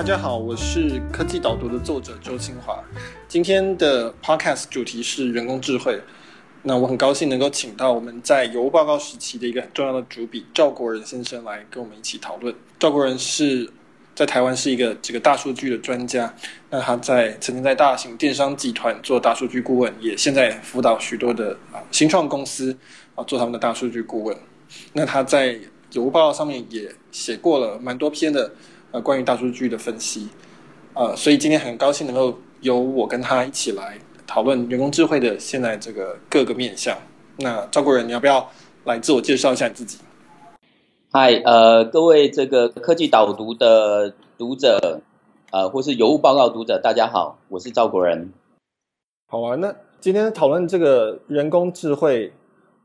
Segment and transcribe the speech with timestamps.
[0.00, 2.82] 大家好，我是科技导读的作者周清华。
[3.28, 6.00] 今天的 podcast 主题是人工智慧。
[6.62, 12.54] 那我很高兴能够请到我们在有报告时期的一个很重要的主笔赵国仁先生来跟我们一起讨论。
[12.78, 13.70] 赵国仁是
[14.14, 16.34] 在台湾是一个这个大数据的专家。
[16.70, 21.54] 那他在曾经在大型电商集团做大数据顾问，也现在辅导许多的
[21.90, 22.74] 新创公司
[23.14, 24.34] 啊做他们的大数据顾问。
[24.94, 25.60] 那他在
[25.92, 28.50] 有报告上面也写过了蛮多篇的
[28.92, 30.28] 呃关于大数据的分析，
[30.94, 36.96] 呃，所以今天很高兴能够由我跟他一起来讨论人工智慧的现在这个各个面向。
[37.36, 38.50] 那赵国仁，你要不要
[38.84, 39.98] 来自我介绍一下你自己？
[41.12, 45.00] 嗨，呃，各位这个科技导读的读者，
[45.50, 48.32] 呃，或是有物报告读者，大家好，我是赵国仁。
[49.28, 52.32] 好啊，那今天讨论这个人工智慧。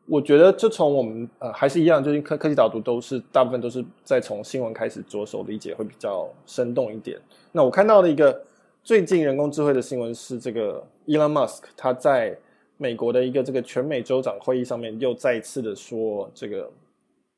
[0.08, 7.20] 我觉得，就从我们呃还是一样，就是科科技导读都是大部分都是在从新闻开始着手理解，会比较生动一点。
[7.52, 8.40] 那我看到的一个
[8.84, 12.38] 最近人工智慧的新闻是，这个 Elon Musk 他在
[12.78, 16.70] 美国的一个这个全美州长会议上面又再次的说，这个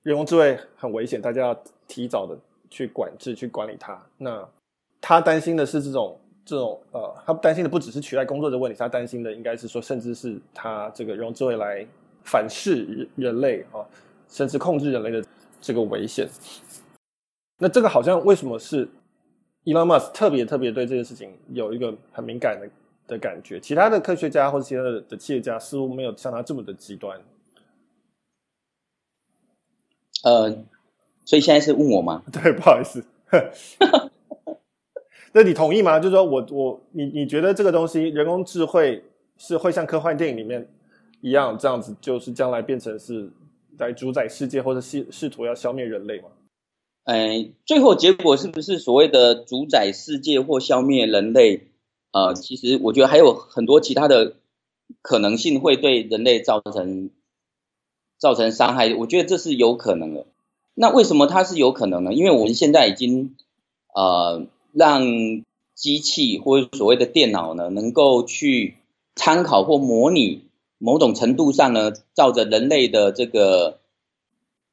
[0.04, 2.38] 人工智慧很危险，大家要提早的
[2.70, 3.98] 去管制、去管理它。
[4.18, 4.46] 那
[5.00, 11.88] 他担心的是这种这种呃，他担心的不只是取代工作的问题，他担心的应该是说，甚至是他这个人工智慧来。
[12.28, 13.88] 反噬人类啊，
[14.28, 15.24] 甚至控制人类的
[15.62, 16.28] 这个危险。
[17.58, 18.88] 那这个好像为什么是
[19.64, 22.70] Elon Musk 特别特别对这件事情有一个很敏感的
[23.08, 23.60] 的感觉？
[23.60, 27.20] 其他的科学家或者其他的的企业家似乎没有像他这么的极端。
[30.24, 30.50] 呃，
[31.24, 32.22] 所以现在是问我吗？
[32.32, 33.04] 对，不好意思。
[35.32, 36.00] 那你同意吗？
[36.00, 39.04] 就是说我我你你觉得这个东西人工智慧
[39.38, 40.68] 是会像科幻电影里面？
[41.22, 43.32] 一样这样子，就是将来变成是
[43.78, 46.30] 来主宰世界，或者试试图要消灭人类吗？
[47.06, 51.68] 哎，最后结果是不是所谓的主宰世界或消灭人类？
[52.12, 54.36] 呃，其实我觉得还有很多其他的
[55.02, 57.10] 可能性会对人类造成
[58.20, 58.94] 造成伤害。
[58.96, 60.26] 我觉得这是有可能的。
[60.74, 62.14] 那为什么它是有可能呢？
[62.14, 63.36] 因为我们现在已经
[63.96, 65.04] 呃让
[65.74, 68.76] 机器或者所谓的电脑呢，能够去
[69.16, 70.47] 参考或模拟。
[70.78, 73.80] 某种程度上呢，照着人类的这个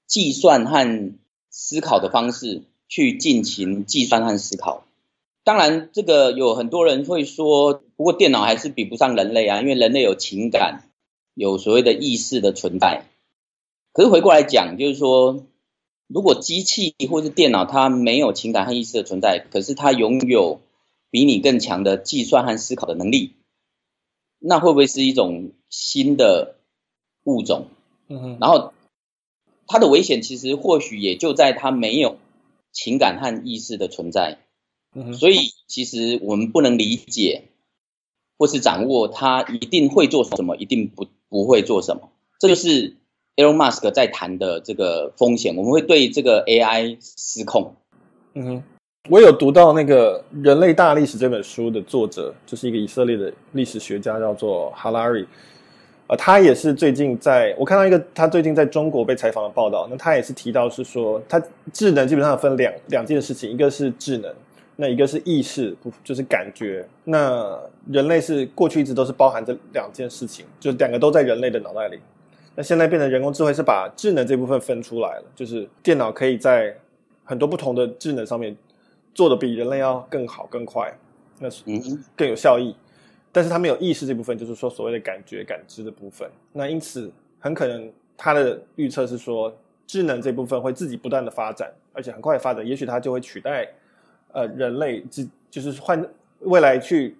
[0.07, 1.13] 计算和
[1.51, 4.85] 思考的方式去进行计算和思考。
[5.45, 10.85] 当然，这个有很多人会说，不过电脑还是比不上人类啊，因为人类有情感，
[11.35, 13.05] 有所谓的意识的存在。
[13.93, 15.45] 可是回过来讲，就是说，
[16.07, 20.61] 如果机器或是电脑它没有情感和意识的存在，可是它拥有
[21.11, 23.35] 比你更强的计算和思考的能力。
[24.39, 26.55] 那会不会是一种新的
[27.25, 27.67] 物种？
[28.09, 28.73] 嗯哼，然后
[29.67, 32.17] 它的危险其实或许也就在它没有
[32.71, 34.39] 情感和意识的存在。
[34.95, 37.49] 嗯哼，所以其实我们不能理解
[38.39, 42.09] 或是掌握它一定会做什么，一定不不会做什么。
[42.39, 42.95] 这就是
[43.35, 45.57] Elon Musk 在谈的这个风险。
[45.57, 47.75] 我们会对这个 AI 失控。
[48.35, 48.63] 嗯哼。
[49.11, 55.27] 我有读到那个《人类大历史》这本书的作者，就是一个以色列的历史学家，叫做哈拉瑞。
[56.07, 61.43] 呃，他也是最近在我看到一个他最近在中国被采访的报道，那他也是提到是说，他
[61.73, 64.35] 智能基本上分两两件事情，一个是智能，
[64.77, 66.87] 那一个是意识，就是感觉。
[67.05, 67.59] 那
[67.91, 71.99] 人类是过去一直都是包含这两件事情，就两个都在人类的脑袋里。
[72.55, 76.75] 那现在变成人工智慧是把智能这部分分出来了，就是电脑可以在
[77.25, 78.57] 很多不同的智能上面。
[79.15, 80.93] 做的比人类要更好更快，
[81.39, 81.63] 那是
[82.17, 82.75] 更有效益，
[83.35, 86.31] 但是他没有意识这部分，就是说所谓的感觉感知的部分。
[86.53, 89.53] 那因此很可能他的预测是说，
[89.89, 93.69] 智能这部分会自己不断的发展，而且很快发展，也许它就会取代
[94.31, 96.01] 呃人类，就就是换
[96.43, 97.17] 未来去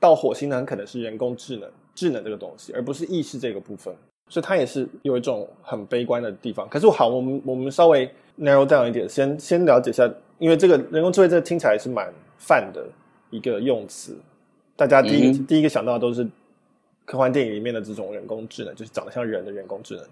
[0.00, 3.94] 到火星的很可能是人工智能，智能这个东西，而不是意识这个部分。
[4.30, 6.68] 所以它也是有一种很悲观的地方。
[6.68, 10.10] 可是好，我们我们稍微 narrow down 一点，先先了解一下。
[10.38, 12.86] 因为这个人工智慧，这听起来是蛮泛的
[13.30, 14.16] 一个用词，
[14.78, 16.24] 大家第一、嗯、第一个想到的都是
[17.04, 20.04] 科幻电影里面的这种人工智能，就是长得像人的人工智能。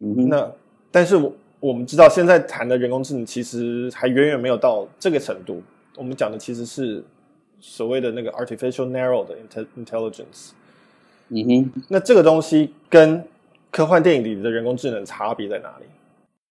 [0.00, 0.50] 嗯哼，那
[0.90, 5.62] 但是我我们知道，现在谈的人工智能其实还远远没有到这个程度。
[5.96, 7.04] 我们讲的其实是
[7.60, 9.36] 所谓的那个 artificial narrow 的
[9.76, 10.52] intelligence。
[11.28, 13.22] 嗯哼，那这个东西跟
[13.70, 15.84] 科幻电影里的人工智能差别在哪里？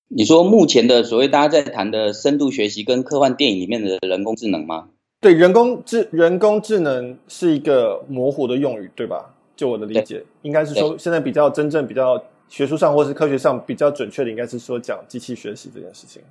[0.08, 4.90] 你说目前的所谓大家在谈的深度学习跟科幻电影里面的人工智能吗？
[5.24, 9.34] 对，人工智人工智能是一个模糊的用语，对吧？
[9.56, 16.22] 就我的理解，应该是说现在比较真正比较学术上或是科学上比较准确的，应该是说讲机器学习这件事情。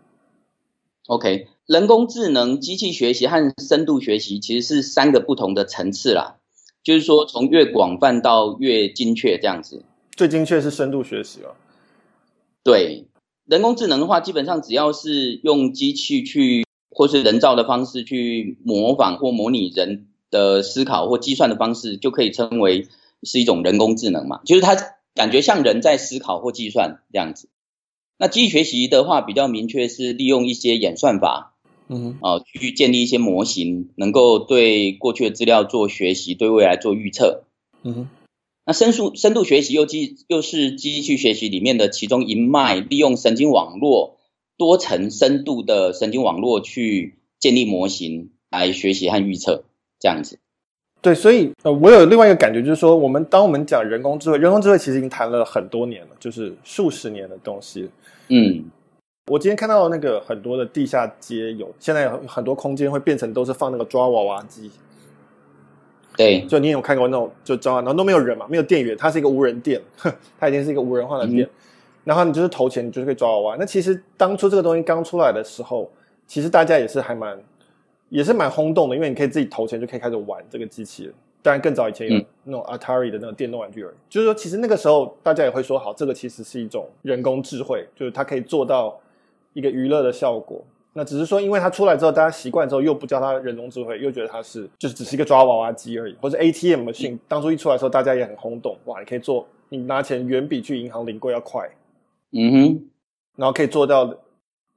[1.06, 6.36] OK，人工智能、机器学习和深度学习其实是三个不同的层次啦，
[6.84, 9.82] 就是说从越广泛到越精确这样子。
[10.14, 11.54] 最精确是深度学习哦。
[12.62, 13.06] 对，
[13.46, 16.64] 人工智能的话，基本上只要是用机器去
[17.02, 22.86] 或是人造的方式去模仿或模拟人的思考或计算的方式，就可以称为
[23.24, 24.76] 是一种人工智能嘛，就是它
[25.16, 27.48] 感觉像人在思考或计算这样子。
[28.18, 31.56] 那机器学习的话，比较明确是利用一些演算法，
[31.88, 37.42] 嗯，啊，去建立一些模型，能够对过去的资料做学习，对未来做预测，
[37.82, 38.08] 嗯哼。
[38.64, 44.18] 那深度深度学习又机又是机器学习里面的其中一脉，利用神经网络
[44.56, 49.64] 多层深度的神经网络去建立模型来学习和预测，
[49.98, 50.38] 这样子。
[51.00, 57.90] 对，所以呃，我有另外一个感觉，就是说，我们当我们讲人工智慧，人工智慧其实已经谈了很多年了，就是数十年的东西。
[58.28, 58.64] 嗯，
[59.26, 64.70] 我今天看到那个很多的地下街有，现在有很多空间会变成都是放那个抓娃娃机。
[66.16, 69.80] 对，就你有看过那种就抓，然后都没有人嘛，没有店员，它是一个无人店，
[70.38, 71.44] 它已经是一个无人化的店。
[71.44, 71.50] 嗯、
[72.04, 73.56] 然后你就是投钱，你就是可以抓娃娃。
[73.58, 75.90] 那其实当初这个东西刚出来的时候，
[76.26, 77.38] 其实大家也是还蛮，
[78.08, 81.12] 也是蛮轰动的，因为你可以自己投钱就可以开始玩这个机器了。
[81.42, 83.94] 当然更早以前有那种 Atari 的那种电动玩具而已。
[83.94, 88.96] 嗯、就是说，其实那个时候大家也会说，好，这个其实是一种人工智慧，就是它可以做到
[89.52, 90.62] 一个娱乐的效果。
[90.92, 97.18] 那只是说，因为它出来之后，大家习惯之后又不叫它人工智慧，又觉得它是就是只是一个抓娃娃机而已，或者 ATM machine。
[97.26, 101.68] 当初一出来的时候，大家也很轰动，哇，你可以做，你拿钱远比去银行领柜要快，
[102.32, 102.84] 嗯哼，
[103.36, 104.14] 然后可以做到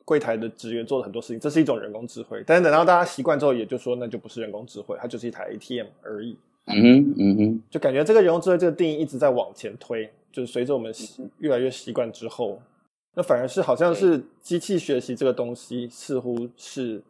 [0.03, 2.43] 柜台的职员做了很多事情，这是一种人工智慧。
[2.45, 6.37] 但是等到大家习惯之后，也就说那就不是人工智慧，它就是一台 ATM 而已。
[6.67, 10.93] 嗯哼，嗯哼，就感觉这个人工智慧这个定义一直在往前推，就是随着我们
[11.39, 12.59] 越来越习惯之后。
[13.17, 17.01] 那反而是好像是机器学习这个东西，似乎是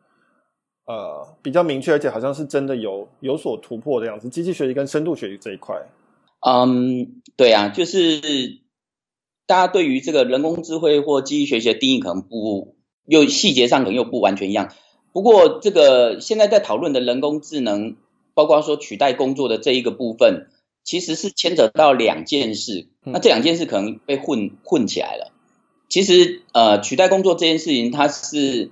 [0.85, 4.29] 呃比较明确，而且好像是真的有有所突破的样子。
[4.29, 5.75] 机器学习跟深度学习这一块，
[6.47, 8.21] 嗯，对啊，就是
[9.47, 12.75] 大家对于这个人工智慧或机器学习的定义可能不
[13.05, 14.73] 又细节上可能又不完全一样。
[15.13, 17.95] 不过这个现在在讨论的人工智能，
[18.33, 20.47] 包括说取代工作的这一个部分，
[20.83, 22.87] 其实是牵扯到两件事。
[23.03, 25.31] 那这两件事可能被混混起来了。
[25.87, 28.71] 其实，呃，取代工作这件事情，它是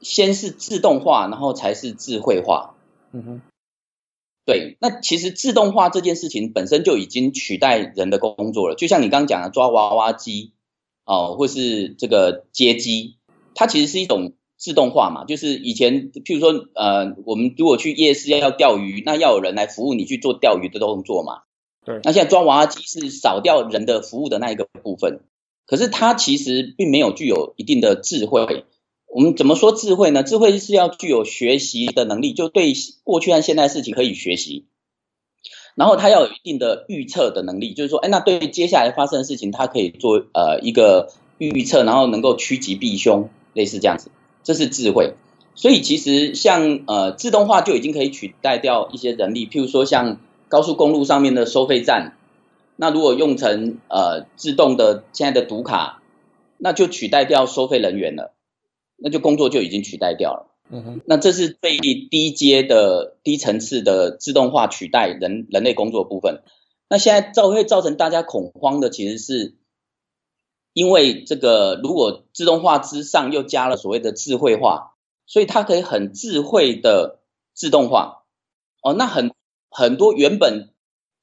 [0.00, 2.74] 先是自动化，然后才是智慧化。
[3.12, 3.42] 嗯哼，
[4.44, 4.76] 对。
[4.80, 8.74] 那其实自动化这件事情本身就已经取代人的工作了。
[8.74, 10.52] 就像你刚刚讲的抓娃娃机，
[11.04, 13.16] 哦、呃，或是这个接机，
[13.54, 15.24] 它其实是一种自动化嘛。
[15.24, 21.42] 就是以前，譬如说，呃，我们如果去夜市要要钓鱼，那要有人来服务你去做钓鱼的动作嘛。
[21.84, 22.00] 对。
[22.02, 25.20] 那现在抓娃娃机是少掉人的服务的那一个部分。
[25.66, 28.66] 可是它其实并没有具有一定的智慧。
[29.14, 30.24] 我们怎么说智慧呢？
[30.24, 32.72] 智慧是要具有学习的能力，就对
[33.04, 34.66] 过去和现在事情可以学习。
[35.76, 44.10] 然后它要有一定的预测的能力，就是说，哎，那对接下来发生的事情，它可以做呃一个预测，然后能够趋吉避凶，类似这样子，
[44.42, 45.14] 这是智慧。
[45.54, 50.18] 所以其实像呃自动化就已经可以取代掉一些人力，譬如说像
[50.48, 52.16] 高速公路上面的收费站。
[52.74, 56.02] 那如果用成呃自动的现在的读卡，
[56.58, 58.33] 那就取代掉收费人员了，
[59.04, 60.50] 那就工作就已经取代掉了。
[60.70, 66.42] 嗯哼，那这是最低阶的低层次的自动化取代人人类工作部分。
[66.88, 69.56] 那现在造会造成大家恐慌的，其实是
[70.72, 74.96] 因为这个如果自动化之上又加了所谓的智慧化，
[75.26, 77.20] 所以它可以很智慧的
[77.52, 78.24] 自动化。
[78.82, 79.32] 哦，那很
[79.68, 80.70] 很多原本。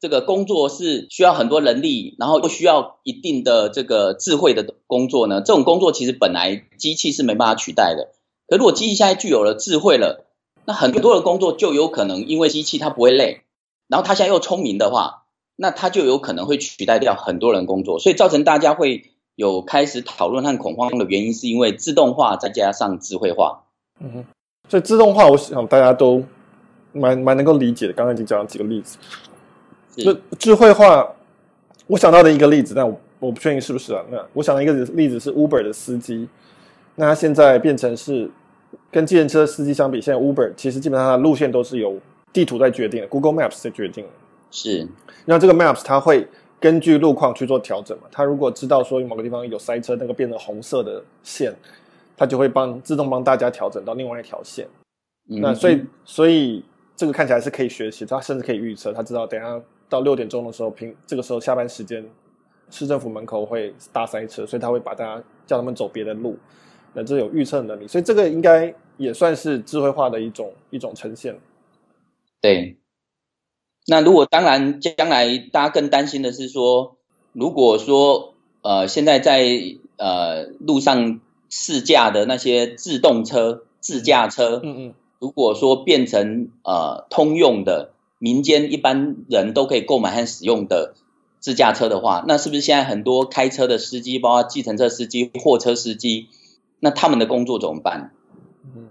[0.01, 5.41] 这个工作是需要很多人力，然后又需要一定的这个智慧的工作呢。
[5.41, 8.10] 这种工作其实本来机器是没办法取代的。
[8.48, 10.25] 可如果机器现在具有了智慧了，
[10.65, 13.43] 那很多的工作就有可能因为机器它不会累，
[13.88, 18.00] 然后它现在又聪明的话，那它就有可能会取代掉很多人工作。
[18.00, 23.65] 所以造成大家会有开始讨论和恐慌的原因，是因为自动化再加上智慧化。
[24.00, 24.25] 嗯哼，
[24.67, 26.24] 所以自动化，我想大家都
[26.91, 27.93] 蛮蛮能够理解的。
[27.93, 28.98] 刚刚已经讲了几个例子。
[29.95, 31.07] 就智慧化，
[31.88, 34.01] 我想到的一个例子，但我我不确定是不是啊。
[34.10, 36.27] 那我想到一个例子是 Uber 的司机，
[36.95, 38.29] 那他现在变成是
[38.89, 42.00] 跟计程车司机相比，现在 Uber 其实基本上它的路线都是由
[42.31, 44.10] 地图在决定的，Google Maps 在决定的。
[44.50, 44.88] 是，
[45.25, 46.25] 那这个 Maps 它会
[46.60, 48.03] 根据路况去做调整嘛？
[48.12, 51.53] 它如果知道说某个地方有塞车，那个变成红色的线，
[52.15, 54.65] 它就会帮自动帮大家调整到另外一条线。
[55.29, 56.63] 嗯、那所以所以
[56.95, 59.62] 这个看起来是可以学习，它甚至可以预测，它知道等下。
[59.91, 62.10] 到六点钟的时候，平这个时候下班时间，
[62.69, 66.38] 市政府门口会大塞车，所以他会把大家叫他们走别的路。
[66.93, 71.38] 那这有预测能力，所以这个应该也算是智慧化的一种一种呈现。
[72.39, 72.77] 对，
[73.88, 76.95] 那如果当然将来大家更担心的是说，
[77.33, 79.45] 如果说呃现在在
[79.98, 81.19] 呃路上
[81.50, 90.93] 试驾的那些自动车、自驾车，嗯嗯，如果说变成呃通用的民间一般人都可以购买和使用的
[91.39, 96.27] 自驾车的话，那是不是现在很多开车的司机，包括计程车司机、货车司机？
[96.79, 98.11] 那他们的工作怎么办？
[98.75, 98.89] 嗯，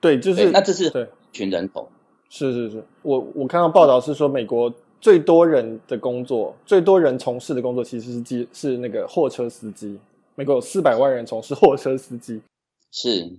[0.00, 1.88] 对，就是那这是对群人口，
[2.28, 9.96] 是是是，我我看到报道是说，美国最多人的工作，最多人从事的工作其实是机是那个货车司机。
[10.34, 12.40] 美国有四百万人从事货车司机，
[12.90, 13.30] 是。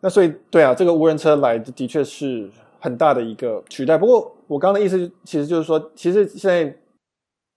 [0.00, 2.50] 那所以对啊，这个无人车来的的确是
[2.82, 3.96] 很大的一个取代。
[3.96, 6.76] 不过我刚刚的意思其实就是说，其实现在。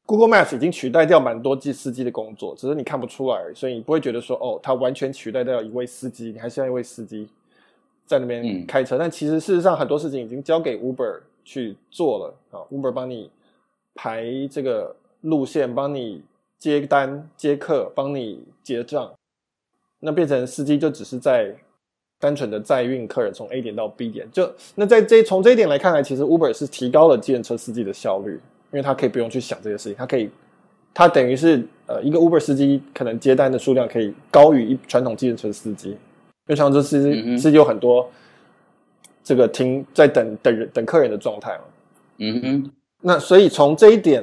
[0.08, 7.28] Google Maps 已经取代掉蛮多机司机的工作，只是你看不出来，所以你不会觉得说，哦，它完全取代掉一位司机，你还是要一位司机
[8.06, 8.98] 在那边开车。
[8.98, 13.32] 嗯、但其实事实上很多事情已经交给 Uber 去做了啊，Uber 帮你
[13.96, 16.22] 排这个路线，帮你
[16.60, 19.12] 接单接客，帮你结账，
[20.02, 21.56] 那变成司机就只是在
[22.26, 24.28] 单纯的载运客人从 A 点到 B 点。
[24.32, 28.40] 就那在这从这一点来看来，其实 Uber 是提高了计程车司机的效率。
[28.72, 30.30] 因为他可以不用去想这些事情，他可以，
[30.94, 35.98] 他等于是呃一个 Uber 司机可能接单的数量可以高于一传统计程车司机，因
[36.48, 38.10] 为传统车司机是有很多
[39.24, 41.64] 这个停在等等人等客人的状态嘛。
[42.18, 44.22] 嗯哼，那所以从这一点，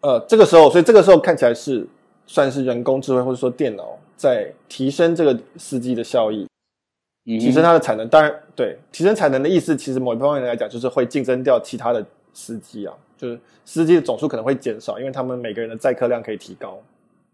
[0.00, 1.86] 呃，这个时候，所以这个时候看起来是
[2.26, 6.46] 算是人工智慧或者说电脑在提升这个司机的效益，
[7.24, 8.08] 提升它的产能。
[8.08, 12.94] 当然，对提升产能的意思，其实某一方面来讲，就是会竞争掉其他的司机啊。
[13.16, 16.82] 就是司机的总数可能会减少，因为他们每个人的载客量可以提高。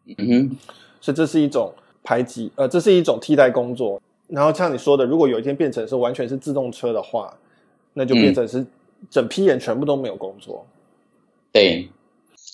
[0.04, 0.56] 嗯哼，
[1.00, 4.00] 所以这是一种排挤，呃，这是一种替代工作。
[4.26, 7.34] 然后像你说的，如果有一天变成是完全是自动车的话，
[7.94, 8.66] 那就变成是
[9.08, 10.66] 整批人全部都没有工作。
[10.66, 10.72] 嗯、
[11.52, 11.88] 对，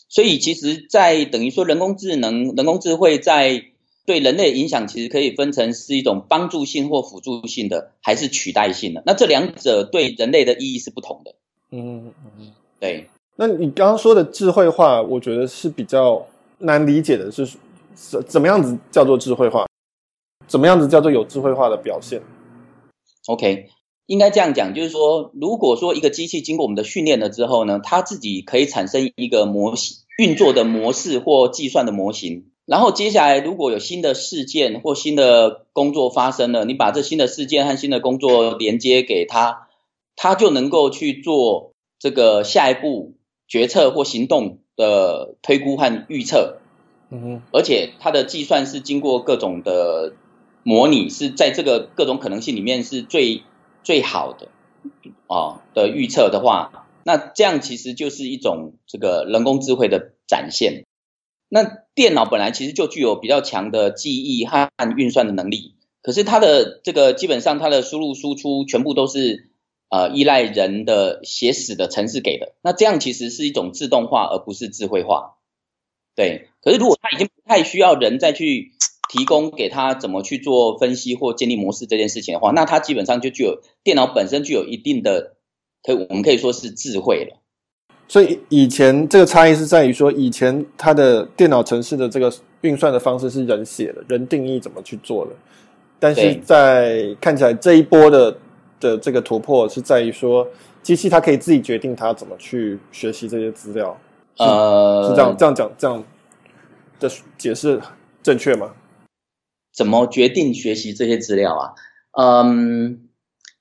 [0.09, 3.65] 所以其实，在等于说人工智能、人工智慧在
[4.07, 9.03] 对人类影响，其实可以分成是一种帮助性或辅助性的，还是取代性的。
[9.07, 11.35] 那这两者对人类的意义是不同的。
[11.71, 13.09] 嗯嗯，对。
[13.37, 16.25] 那你刚刚说的智慧化，我觉得是比较
[16.59, 17.49] 难理解的，是
[17.95, 19.67] 怎怎么样子叫做智慧化？
[20.47, 22.21] 怎么样子叫做有智慧化的表现
[23.27, 23.71] ？OK，
[24.07, 39.69] 应该这样讲，就是说，如果说一个机器经过我们的训练了之后呢，它自己可以产生一个模型运作的模式或计算的模型，然后接下来如果有新的事件或新的工作发生了，你把这新的事件和新的工作连接给他，
[40.17, 43.15] 他就能够去做这个下一步。
[43.47, 46.57] 决策或行动的推估和预测，
[47.11, 50.15] 嗯哼，而且它的计算是经过各种的
[50.63, 53.43] 模拟，是在这个各种可能性里面是最
[53.83, 54.49] 最好的
[55.27, 60.84] 啊的预测的话，那这样其实就是一种这个人工智慧的展现。
[61.49, 69.51] 那电脑本来其实就具有比较强的记忆和运算的能力，可是它的这个基本上它的输入输出全部都是。
[69.91, 75.37] 呃，依赖人的写死的程式给的，那这样其实是一种自动化，而不是智慧化。
[76.17, 78.73] 对，可是如果他已经不太需要人再去
[79.09, 85.37] 提供给他怎么去做分析或建立模式这件事情的话，那他基本上就具有电脑本身具有一定的，
[85.85, 87.41] 可以我们可以说是智慧了。
[88.09, 95.33] 所以以前这个差异是在于说，以前它的电脑程式的这个运算的方式是人写的，人定义怎么去做的，
[95.99, 98.37] 但是在看起来这一波的。
[98.81, 100.47] 的这个突破是在于说，
[100.83, 103.99] 机器它可以自己决定它怎么去学习这些资料，
[104.37, 106.05] 呃，是这样这样讲这样
[107.01, 107.09] 的
[107.39, 107.81] 解释
[108.23, 108.73] 正确吗？
[109.73, 111.73] 怎么决定学习这些资料啊？
[112.21, 113.09] 嗯，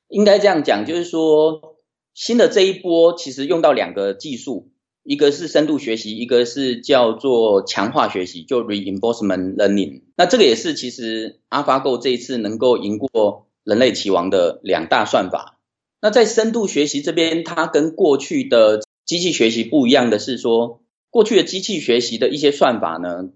[0.10, 1.73] 应该这样讲，就是说
[2.14, 4.72] 新的这一波其实用到两个技术，
[5.04, 10.02] 一个是深度学习，一个是叫做强化学习，就 reinforcement learning。
[10.16, 13.48] 那这个也是其实 AlphaGo 这一次能够赢过。
[13.66, 15.58] 人类棋王的两大算法。
[16.02, 23.30] 那在深度学习这边，它跟过去的机器学习不一样的是说，过去的机器学习的一些算法呢，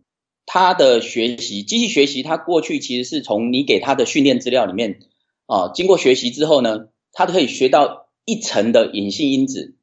[0.46, 5.00] 它的学习机器学习，它过去其实是从你给它的训练资料里面
[5.46, 9.74] 啊，经过学习之后呢，它可以学到一层的隐性因子。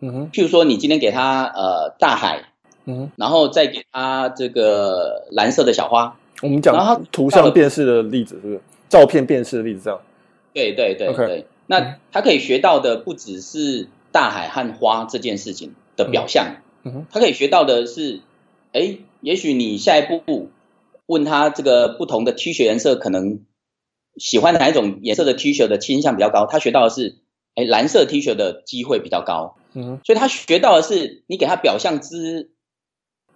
[0.00, 2.48] 嗯哼，譬如说你今天给它呃大海，
[2.86, 6.18] 嗯哼，然后再给它这个蓝色的小花。
[6.42, 8.60] 我们讲图像辨识的例子是不是？
[8.88, 10.00] 照片辨识的例子，这样，
[10.52, 11.14] 对对对对。
[11.14, 11.44] Okay.
[11.66, 16.56] 那他可以学到的不只是大海和花这件事情的表象，
[17.10, 18.20] 他可以学到的是，
[18.72, 20.48] 哎，也许你下一步
[21.06, 23.40] 问他这个不同的 T 恤颜色，可能
[24.16, 26.46] 喜欢哪一种颜色的 T 恤的倾向比较高。
[26.46, 27.16] 他学到的是，
[27.54, 29.56] 哎，蓝色 T 恤的机会比较高。
[29.74, 32.50] 嗯，所以他学到的是，你给他表象之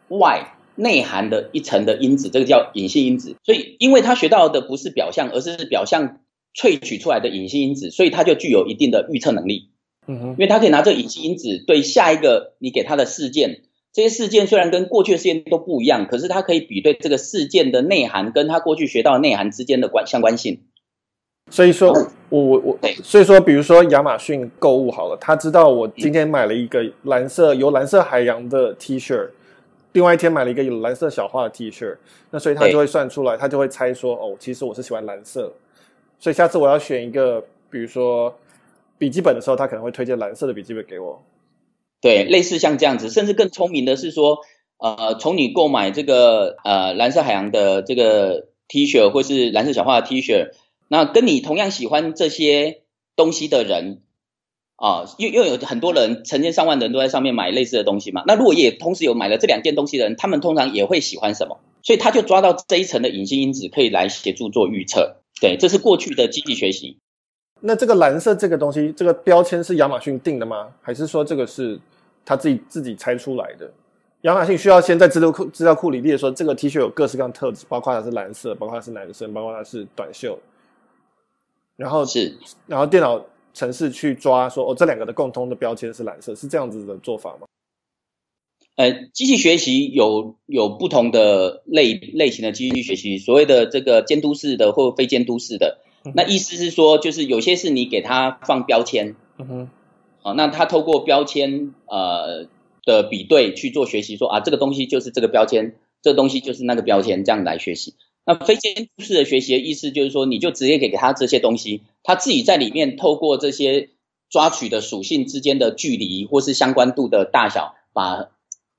[0.08, 3.37] 外内涵的一层的因子，这个叫隐性因子。
[3.44, 6.20] 所以，因为他学到的不是表象，而是表象
[6.54, 9.70] 萃取出来的隐性因子，所以他就具有一定的预测能力。
[10.06, 13.62] 嗯哼，因为他可以拿这个隐性因子对下一个你给他的事件。
[13.92, 20.67] 这些事件虽然跟过去的事件都不一样，可是它可以比对这个事件的内涵跟他过去学到的内涵之间的关相关性。
[21.50, 21.92] 所以说，
[22.28, 29.28] 我我我，所以说，比如说亚马逊购物好了，他知道我今天买了一个蓝色有蓝色海洋的 T 恤，
[29.92, 31.96] 另外一天买了一个有蓝色小花的 T 恤，
[32.30, 35.52] 那所以他就会算出来，他就会猜说，哦，其实我是喜欢蓝色，
[36.18, 38.34] 所以下次我要选一个，比如说
[38.98, 41.22] 笔记本的时候，他可能会推荐蓝色的笔记本给我。
[42.00, 44.38] 对，类似像这样子，甚至更聪明的是说，
[44.78, 50.50] 呃，从你购买这个呃蓝色海洋的这个 T 恤，或是蓝色小花的 T 恤，
[50.88, 52.83] 那跟你同样喜欢这些
[53.14, 54.02] 东西的人，
[54.76, 58.25] 啊、又又有很多人，成千上万的人都在上面买类似的东西嘛。
[58.26, 61.59] 那如果也同时有买了这两件东西的人，他们通常也会喜欢什么？
[61.83, 65.16] 所以他就抓到这一层的隐性因子，可以来协助做预测。
[65.40, 66.99] 对，这是过去的机器学习。
[67.61, 70.68] 那这个蓝色这个东西，这个标签是亚马逊定的吗？
[70.80, 71.78] 还是说这个是
[72.25, 73.71] 他自己自己猜出来的？
[74.23, 80.38] 亚马逊需要先在资料库资料库里列说，这个 T 恤有各式各样特质，包括它是蓝色，包括它是男生，包括它是短袖。
[81.78, 87.47] 然后是，然后电脑程式去抓说，哦，这两个的共通的标签是蓝色，是这样子的做法吗？
[88.75, 95.78] 呃，机器学习有有不同的类类型的机器学习，所谓的这个监督式的或非监督式的。
[96.14, 99.68] 那意思是说，就是有些是你给它放标签，嗯哼，
[100.23, 102.49] 啊，那它透过标签呃
[102.85, 107.94] 的比对去做学习，说啊，这个东西就是这个标签，这个东西就是那个标签，这样来学习。
[108.28, 113.88] 那非监督式的学习的意思就是说，你就直接给给他这些东西，他自己在里面透过这些
[114.29, 118.29] 抓取的属性之间的距离或是相关度的大小，把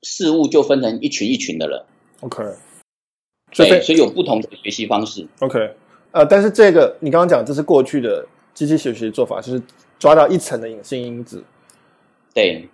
[0.03, 1.87] 事物就分成一群一群的了。
[2.19, 2.43] OK，
[3.51, 5.27] 所以，所以有不同的学习方式。
[5.39, 5.57] OK。
[6.11, 8.23] 呃，但是这个你刚刚讲，这是过去的
[8.53, 9.59] 机器学习的做法，就是
[9.97, 11.43] 抓到一层的隐性因子。
[12.35, 12.69] 对。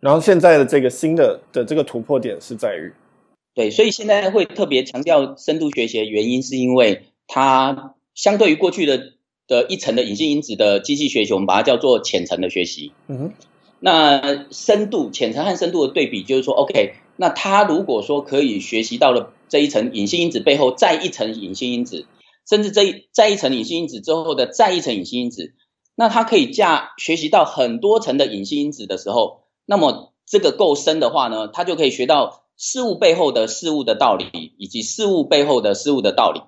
[0.00, 2.92] 然后现在的这个新的的这个突破点是在于，
[3.54, 9.12] 对，所以现在会特别强调深度学习的原因，是因为它相对于过去的
[9.46, 12.92] 的一层的隐性因子的机器学习，我们把它叫做浅层的学习。
[13.08, 13.32] 嗯哼。
[13.80, 19.32] 那深度浅层和深度的对比，就是说，OK，那它如果说可以学习到了。
[19.48, 22.06] 这一层隐性因子背后再一层隐性因子，
[22.48, 25.52] 甚至这一再一层隐性因子之后的再一层隐性因子，
[25.94, 36.42] 那它可以架学习到很多层的隐性因子的时候，那么这个够深的话呢，它就可以学到事物背后的事物的道理，以及事物背后的事物的道理。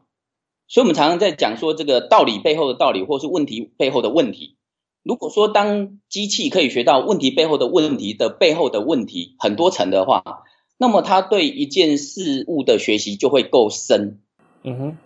[0.69, 4.57] 所以，我们常常在讲说这个道理背后的道理，或是问题背后的问题。
[5.03, 10.45] 如果说当机器可以学到问题背后的问题的背后的问题很多层的话，
[10.79, 14.21] 那么它对一件事物的学习就会够深，
[14.63, 14.97] 嗯哼，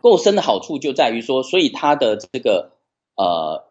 [0.00, 2.70] 够深的好处就在于说，所以它的这个
[3.16, 3.66] 呃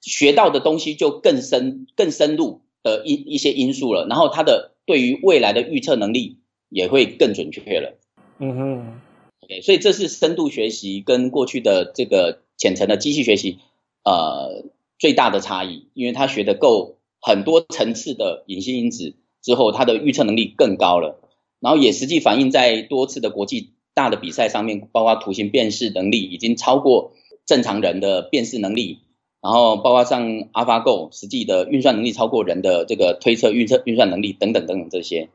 [0.00, 7.98] 学到的东西就更深、更深入的一一些因素了，然后它的对于未来的预测能力也会更准确了，
[8.38, 9.00] 嗯哼
[9.40, 13.58] ，OK，所以这是深度学习跟过去的这个浅层的机器学习
[14.04, 14.64] 呃
[14.98, 19.14] 最大的差异，因为他学的够很多层次的隐性因子。
[19.44, 21.20] 之后，它的预测能力更高了，
[21.60, 27.12] 然后也实际反映在多次的国际大的比赛上面，包括图形辨识能力已经超过
[27.44, 29.00] 正常人的辨识能力，
[29.44, 30.22] 然后包括像
[30.54, 35.28] AlphaGo 实际的运算能力超过人的这个推测预测运算能力等等等等这些。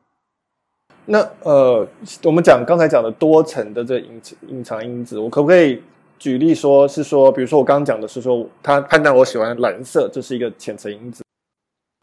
[1.05, 1.87] 那呃，
[2.23, 5.79] 我们讲刚才讲的多层的这隐隐藏因子，我可不可以
[6.17, 11.23] 举例说，是说，比如说我刚刚讲的是说，他判断我喜欢蓝色，这是一个浅层因子。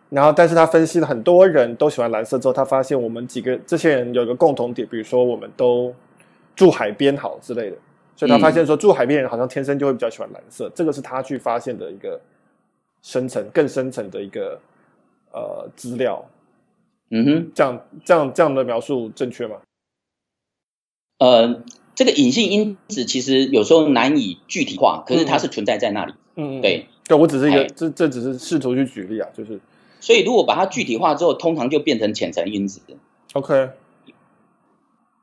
[0.09, 5.93] 然后，但是他分析了很多人都喜欢蓝色之后，他发现我们几个这些人有一个共同点，比如说我们都
[6.55, 7.77] 住海边好之类的，
[8.17, 12.21] 所以他发现说住海边人好像天生就会比较喜欢蓝色，这个是他去发现的一个
[13.03, 14.61] 深层、更深层的一个
[15.33, 16.25] 呃资料。
[17.11, 19.57] 嗯哼，这样这样这样的描述正确吗？
[21.19, 21.63] 呃，
[21.95, 26.15] 这个隐性因子其实有时候难以具体化，可是它是存在在那里。
[26.35, 29.61] 嗯，对，对我只是一个这这只是试图去举例啊，就是。
[29.99, 32.81] 所以，如果把它具体化之后，通常就变成浅层因子。
[33.33, 33.71] OK，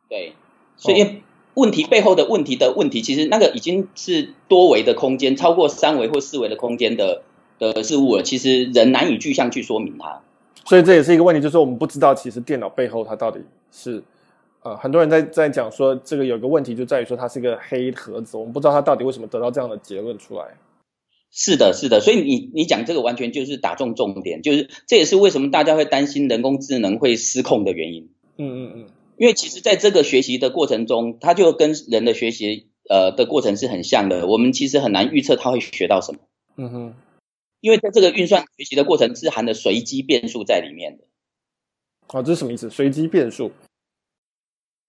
[0.10, 0.34] 对，
[0.76, 1.22] 所以
[1.54, 7.22] 问题背后的问题的问题，其实那个已经是多维的空间，超过三维或四维的空间的
[7.60, 8.24] 的事物了。
[8.24, 10.22] 其实人难以具象去说明它。
[10.66, 13.40] 所以这也是一个问题，就是我们不知道其实电脑背后它到底
[13.72, 14.02] 是
[14.64, 20.46] 呃，很多人在在讲说这个有个问题就在于说它是一个黑盒子，我们不知道它到底为什么得到这样的结论出来。
[21.36, 28.10] 是的，是的，所以你你讲这个完全就是打中重点，就是这也是为什么大家会担心人工智能会失控的原因。
[28.38, 28.86] 嗯嗯嗯，
[29.18, 34.28] 因为其实在这个学习的过程中，它就跟人的学习呃的过程是很像的。
[34.28, 36.20] 我们其实很难预测它会学到什么。
[36.58, 36.96] 嗯哼，
[37.62, 41.04] 因为在这个运算学习的过程是含的随机变数在里面的。
[42.10, 42.70] 哦，这是什么意思？
[42.70, 43.52] 随机变数，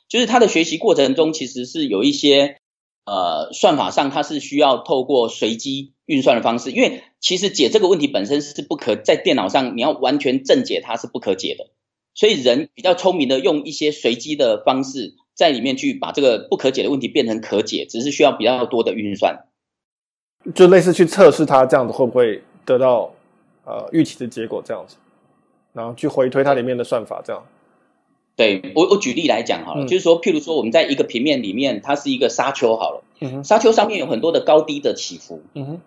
[0.08, 2.58] 就是他的学习过程中其实是有一些
[3.06, 11.70] 呃算法上它是需要透过随机运算的方式，因为其实解这个问题本身是不可在电脑上你要完全正解它是不可解的，
[12.14, 19.46] 所以人比较聪明的用一些随机的方式在里面去把这个不可解的问题变成可解，只是需要比较多的运算，
[20.54, 23.12] 就类似去测试它这样子会不会得到
[23.64, 24.96] 呃预期的结果这样子。
[25.72, 27.44] 然后去回推它里面的算法，这样。
[28.36, 35.80] 对，我我举例来讲好了，嗯、就是说，譬如说，我们在一个平面里面，它是一个沙丘好了，嗯，沙丘上面有很多的高低的起伏，嗯哼。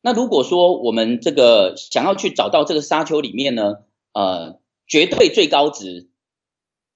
[0.00, 3.74] 那如果说我们这个想要去找到这个沙丘里面呢，
[4.14, 6.08] 呃，绝对最高值，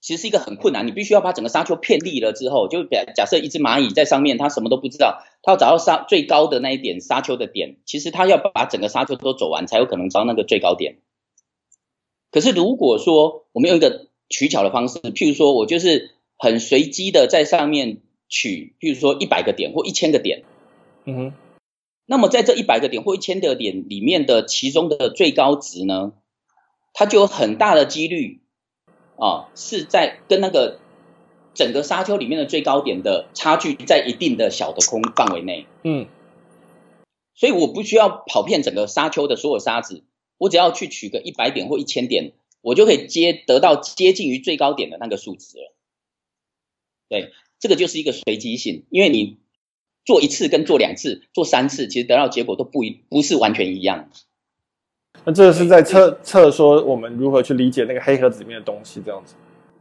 [0.01, 10.99] 其实是一个很困难，你必须要把整个沙丘遍历了之后，就假假设一只蚂蚁在上面，它什么都不知道，它要找到沙最高的那一点沙丘的点，其实它要把整个沙丘都走完，才有可能找到那个最高点。
[12.31, 17.99] 可是如果说我们用一个取巧的方式，譬如说我就是很随机的在上面
[18.29, 20.45] 取，譬如说一百个点或一千个点，
[21.05, 21.33] 嗯哼，
[22.07, 26.13] 那么在这一百个点或一千个点里面的其中的最高值呢，
[26.93, 28.41] 它就有很大的几率
[29.17, 30.79] 啊是在跟那个
[31.55, 36.07] 整个沙丘里面的最高点的差距在一定的小的空范围内，嗯，
[37.35, 40.05] 所以我不需要跑遍整个沙丘的所有沙子。
[40.39, 45.75] 我只要去取个一百点或一千点，我就可以接得到接近于最高点的那个数值了。
[47.11, 49.37] 对，这个就是一个随机性，因为你
[50.07, 54.11] 做一次跟做两次、做三次，其实得到结果都不一不是完全一样。
[55.25, 59.35] 那这个是在测测说我们如何去理解那个黑盒子里面的东西，这样子。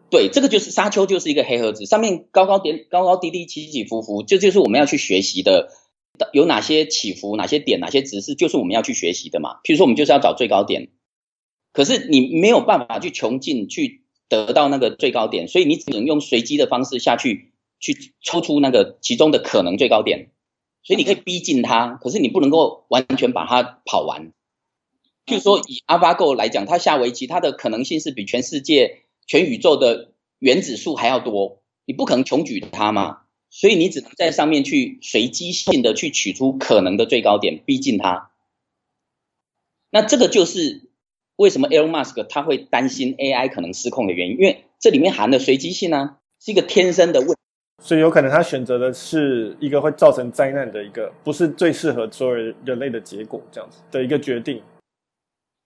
[0.10, 5.70] 对，这个就是沙丘，就是一个黑盒子，上面高高点、高高低低、起起伏伏，这就，就是我们要去学习的。
[6.34, 9.62] 有哪些起伏，哪些点，哪些值是，就是我们要去学习的嘛。
[9.64, 10.90] 譬如说，我们就是要找最高点，
[11.72, 20.32] 可是你没有办法去穷尽去得到那个最高点，所以你只能用随机的方式下去，去抽出那个其中的可能最高点。
[20.84, 24.34] 所以你可以逼近它，可是你不能够完全把它跑完。
[25.30, 33.20] 譬如说，以 AlphaGo 来讲，它下围棋，它的可能性是比全世界、全宇宙的原子数还要多，你不可能穷举它嘛。
[33.52, 38.32] 所以你只能在上面去随机性的去取出可能的最高点，逼近它。
[39.92, 40.90] 那这个就是
[41.36, 47.36] 为什么 Elon Musk 他会担心 AI 可能失控的原因，因为这里面含的随机性呢、啊，是一个天生的问题。
[47.82, 52.34] 所以有可能他选择的是一个会造成灾难的一个，不是最适合所有
[52.66, 54.62] 人类的结果，这样子的一个决定。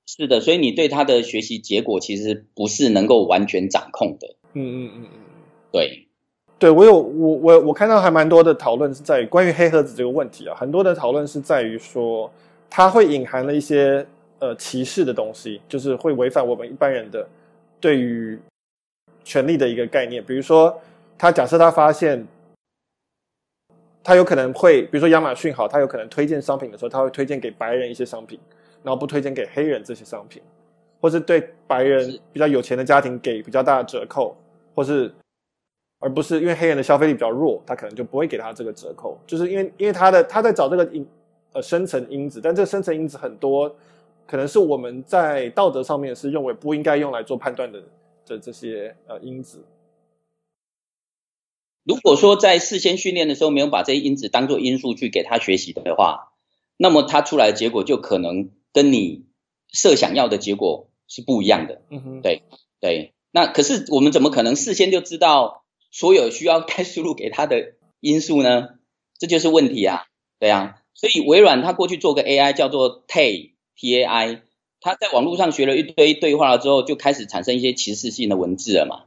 [0.06, 4.36] 是的，所以你对他的学习结果其实不是能够完全掌控的。
[4.54, 5.20] 嗯嗯嗯嗯，
[5.72, 6.08] 对。
[6.60, 12.32] 对，我有我我我看到还蛮多的讨论是在于关于黑盒子这个问题啊，很多的讨论是在于说
[12.70, 14.06] 它会隐含了一些
[14.40, 17.28] 呃歧视的东西，就是会违反我们一般人的
[17.82, 18.40] 对于
[19.26, 20.24] 权利的一个概念。
[20.24, 20.80] 比如说，
[21.18, 22.26] 他假设他发现
[24.02, 28.40] 他有可能会，比如说亚马逊好，他有可能推荐商品的时候，他会推荐给白人一些商品，
[28.84, 30.42] 然后不推荐给黑人这些商品，
[31.02, 34.36] 或是对白人比较有钱的家庭给比较大的折扣，
[34.76, 35.14] 或是。
[36.00, 41.08] 而不是因为黑人的消费力比较弱，他可能就不会给他这个折扣，就是因为因为他的他在找这个因
[41.54, 43.74] 呃深层因子，但这个深层因子很多，
[44.28, 47.82] 可能是我们在道德上面是认为不应该用来做判断的
[48.26, 49.64] 的这些呃因子。
[51.86, 56.34] 如果说在事先训练的时候没有把这些因子当做因素去给他学习的话，
[56.76, 59.24] 那么他出来的结果就可能跟你
[59.72, 61.82] 设想要的结果是不一样的。
[61.90, 62.42] 嗯哼，对
[62.82, 65.62] 对，那可是我们怎么可能事先就知道？
[65.96, 68.70] 所有需要该输入给他的因素呢，
[69.20, 70.06] 这就是问题啊，
[70.40, 74.42] 对啊，所以微软它过去做个 AI 叫做 TAI T A I，
[74.82, 79.04] 它在网络上学了一堆对话了之后，就开始产生一些歧视性的文字了嘛，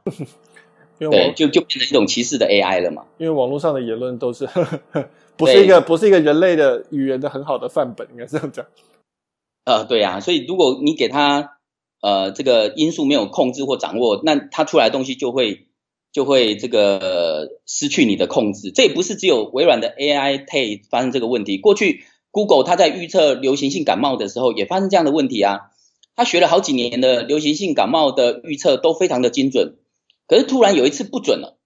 [1.10, 3.04] 对，就就变成一种歧视的 AI 了嘛。
[3.18, 4.48] 因为网络上的言论都是
[5.36, 8.64] 不是一个不是一个人类的语言的很好的范本，应该是这样讲。
[9.66, 11.58] 呃，对啊，所以如果你给他
[12.00, 15.66] 呃这个因素没有控制或掌握，那它出来东西就会。
[16.12, 21.58] 就会这个失去你的控制，这也不是只有微软的 AI TAI 发生这个问题。
[21.58, 25.58] 过去 Google 它在预测流行性感冒的时候也发生这样的问题啊。
[26.14, 29.76] 他学了好几年的流行性感冒的预测都非常的精准，
[30.26, 31.58] 可是突然有一次不准了，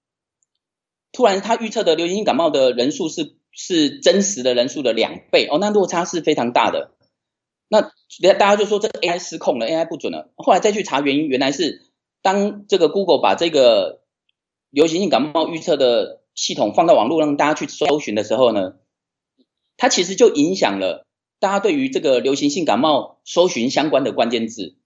[1.13, 6.91] 突然他预测的流行性感冒的人数是是真实的人数的两倍哦，那落差是非常大的。
[7.71, 7.81] 那
[8.35, 10.31] 大家就说这 AI 失控了，AI 不准了。
[10.37, 11.81] 后来再去查原因，原来是
[12.21, 14.03] 当这个 Google 把这个
[14.69, 18.75] 流行性感冒预测的系统放到网络让大家去搜寻的时候呢，
[19.77, 21.07] 它其实就影响了
[21.39, 24.77] 大家对于这个流行性感冒搜寻相关的关键字，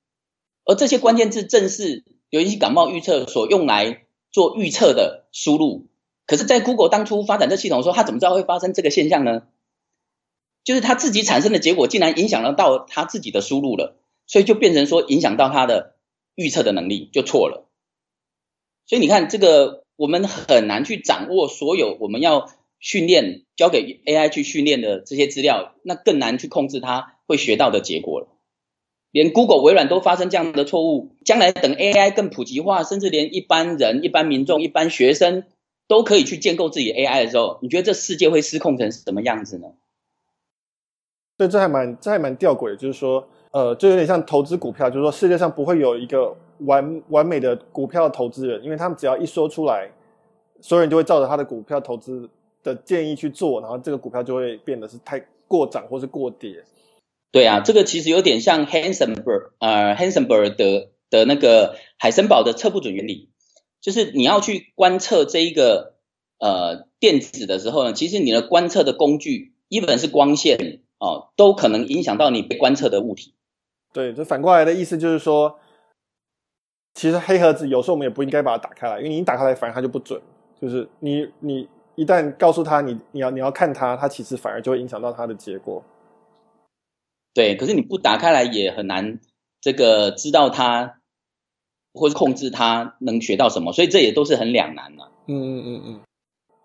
[0.64, 2.04] 而这些关键字正是。
[2.30, 5.86] 流行性感冒预测所用来做预测的输入，
[6.26, 9.42] 可是，在 Google 当初发展这系统的时候，他怎么知道会发生这个现象呢？
[10.64, 13.96] 就是他自己产生的结果竟然影响了到他自己的输入了，
[14.26, 15.94] 所以就变成说影响到他的
[16.34, 17.68] 预测的能力就错了。
[18.86, 22.50] 所以你看，这个我们很难去掌握所有我们要
[22.80, 28.28] 训练交给 AI 去训练的这些资料，那更难去控制它会学到的结果了。
[29.10, 35.44] 连 Google、微软都发生这样的错误，将来等 AI 更普及化，甚至连一般人、一般民众、一般学生
[35.86, 39.68] 都可以去建构自己 AI 的时候，你觉得这世界会失控成什么样子呢？
[41.36, 49.90] 对，这还蛮这还蛮吊诡，就是说，呃，就有点像投资股票，就是说世界上不会有一个完完美的股票投资人，因为他们只要一说出来，
[50.60, 52.30] 所有人就会照着他的股票投资
[52.62, 56.64] 的建议去做，然后这个股票就会变得是太过涨或是过跌。
[57.32, 63.28] 对啊，这个其实有点像 Hensenberg 呃 Hensenberg 的的那个海森堡的测不准原理，
[63.80, 65.94] 就是你要去观测这一个
[66.38, 73.34] 呃电子的时候呢，其实你的观测的工具，一本是光线哦，都可能影响到你被观测的物体。
[73.92, 75.58] 对，就反过来的意思就是说，
[76.94, 80.20] 其实黑盒子有时候我们也不应该把它打开来，因为你一打开来，反而它就不准。
[80.60, 85.82] 就是你你一旦告诉他你你要你要看它，它其实反而就会影响到它的结果。
[87.34, 89.20] 对，可是你不打开来也很难，
[89.60, 91.00] 这个知道它
[91.92, 95.04] 或是控制它能学到什么，所以这也都是很两难的。
[95.26, 96.00] 嗯嗯嗯嗯，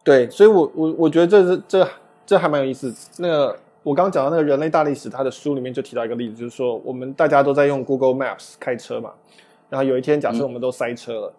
[0.04, 1.88] 对，所以我我我觉得这是这
[2.26, 2.94] 这还蛮有意思。
[3.18, 9.14] 那个我刚刚讲到那个人类大历史，他的书里面就提到一个例子，就是说我们大家都在用 Google Maps 开车嘛，
[9.70, 11.36] 然后有一天假设我们都塞车了，嗯、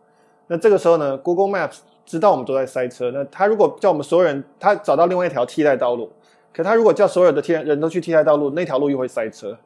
[0.49, 6.11] 那这个时候呢，Google Maps 知道我们都在塞车，那他如果叫我们所有人，他找到另外一条替代道路。
[6.53, 9.57] 可他如果叫所有的替人都去替代道路，那条路又会塞车，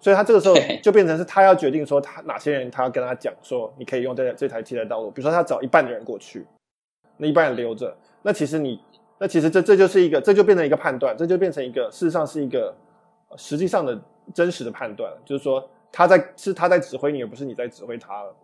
[0.00, 6.46] 所以他这个时候 就变成是他要决定说他哪些人他要跟他讲说你可以用这这台替代道路，比如说他找一半的人过去，
[7.18, 8.80] 那一半人留着，那其实你
[9.20, 12.74] 那其实这这就是一个这就变成一个判断，这就变成一个事实上是一个
[13.36, 14.02] 实际上的
[14.34, 18.34] 真实的判断，就是说他在是他在指挥你，而不是你在指挥他了。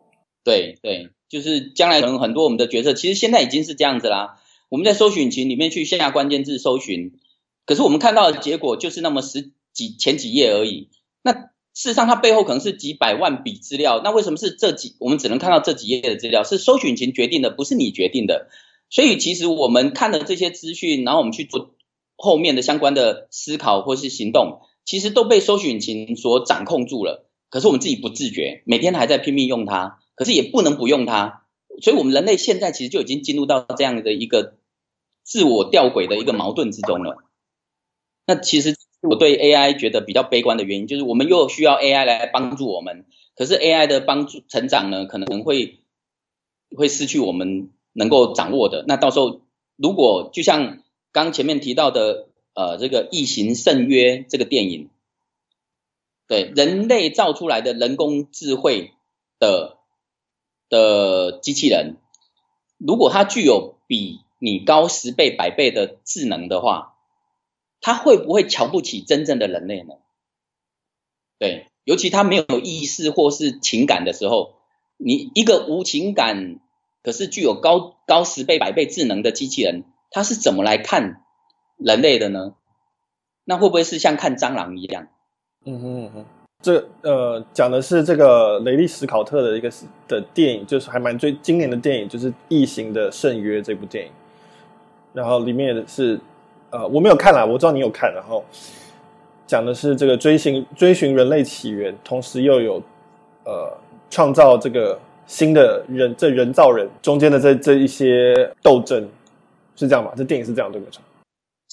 [0.45, 4.39] 对对，就是将来可能很多我们的决策，其实现在已经是这样子啦。
[4.69, 7.19] 我们在搜寻引擎里面去线下关键字搜寻。
[7.65, 10.91] 可是我们看到的结果就是那么十几前几页而已。
[11.23, 14.01] 那事实上，它背后可能是几百万笔资料。
[14.05, 14.95] 那为什么是这几？
[15.01, 18.49] 我们只能看到这几页的资料，是搜寻引擎决定的，不是你决定的。
[18.89, 21.75] 所以，其实我们看了这些资讯，然后我们去做
[22.17, 27.29] 后面的相关的思考或是行动，其实都被搜寻引擎所掌控住了。
[27.51, 31.47] 可是我们自己不自觉，每天还在拼命用它，可是也不能不用它。
[31.83, 34.57] 所以，我们人类现在其实就已经进入到这样的一个
[35.23, 37.19] 自我吊诡的一个矛盾之中了。
[38.27, 43.05] 那其实我对 AI 觉得比较悲观的原因，就是我们又需要 AI 来帮助我们，
[43.37, 45.81] 可是 AI 的帮助成长呢，可能会
[46.75, 48.85] 会失去我们能够掌握的。
[48.87, 49.41] 那到时候
[49.77, 50.83] 如果就像
[51.13, 54.91] 刚前面提到的，呃，这个《异形圣约》这个电影，
[56.29, 58.93] 对人类造出来的人工智慧
[59.39, 59.79] 的
[60.69, 61.97] 的机器人，
[62.79, 66.97] 如果它具有比你高十倍、百倍的智能的话，
[67.81, 69.95] 他会不会瞧不起真正的人类呢？
[71.39, 74.55] 对，尤其他没有意识或是情感的时候，
[74.97, 76.59] 你一个无情感，
[77.07, 81.23] 可是具有高高十倍、百倍智能的机器人，它是怎么来看
[81.79, 82.55] 人类的呢？
[83.45, 85.07] 那会不会是像看蟑螂一样？
[85.65, 86.25] 嗯哼嗯哼，
[86.61, 89.73] 这呃讲的是这个雷利·史考特的一个
[90.09, 94.13] 的电影，就是还蛮最经典的电影，就是《异形的圣约》这部电影，
[95.13, 96.21] 然后里面是。
[96.69, 98.13] 呃，我没有看啦，我知道你有看。
[98.13, 98.45] 然后
[99.47, 102.83] 讲的是这个追寻追寻人类起源，同时又有
[103.45, 103.73] 呃
[104.11, 109.09] 创造这个新的人，这人造人中间的这这一些斗争，
[109.75, 110.13] 是这样吗？
[110.17, 110.99] 这电影是这样对不对？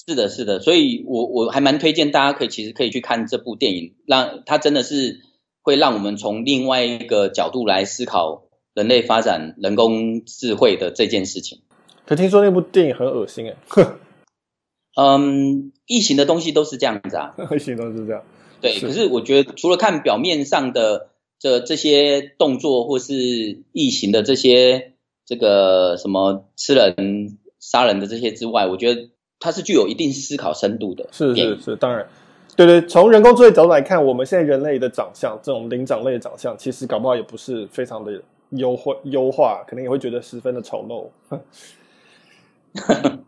[0.06, 0.60] 是的，是的。
[0.60, 5.20] 所以我我还蛮推荐大家可以其实可以去看这部电影，让它真的是
[5.62, 8.42] 会让我们从另外一个角度来思考
[8.74, 11.60] 人类发展人工智慧的这件事情。
[12.06, 13.98] 可听说那部电影很恶心哎，哼。
[14.96, 18.22] 嗯，异形的东西都是这样子啊， 异形都是这样。
[18.60, 21.08] 对，可是我觉得除了看表面上的
[21.44, 23.14] 这这些动作，或是
[23.72, 24.94] 异形的这些
[25.26, 31.06] 这个什么吃人、杀人的这些之外，我觉得它是具有一定思考深度的。
[31.12, 32.08] 是是是，当然，
[32.56, 38.18] 对对，从人工智慧角度来看，我们现在人类的长相，这种灵长类的长相，其实搞不好也不是非常的
[38.52, 41.10] 优化优化，可能也会觉得十分的丑陋。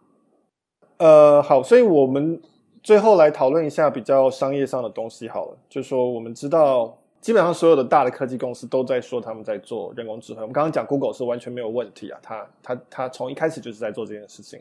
[0.97, 2.41] 呃，好，所以我们
[2.83, 6.97] 最后来讨论一下比较商业上的东西好了，就是说我们知道。
[7.21, 10.41] 基本上所有的大的科技公司都在说他们在做人工智慧。
[10.43, 14.61] 我们刚刚讲 Google 是完全没有问题啊，他他他从一开始就是在做这件事情。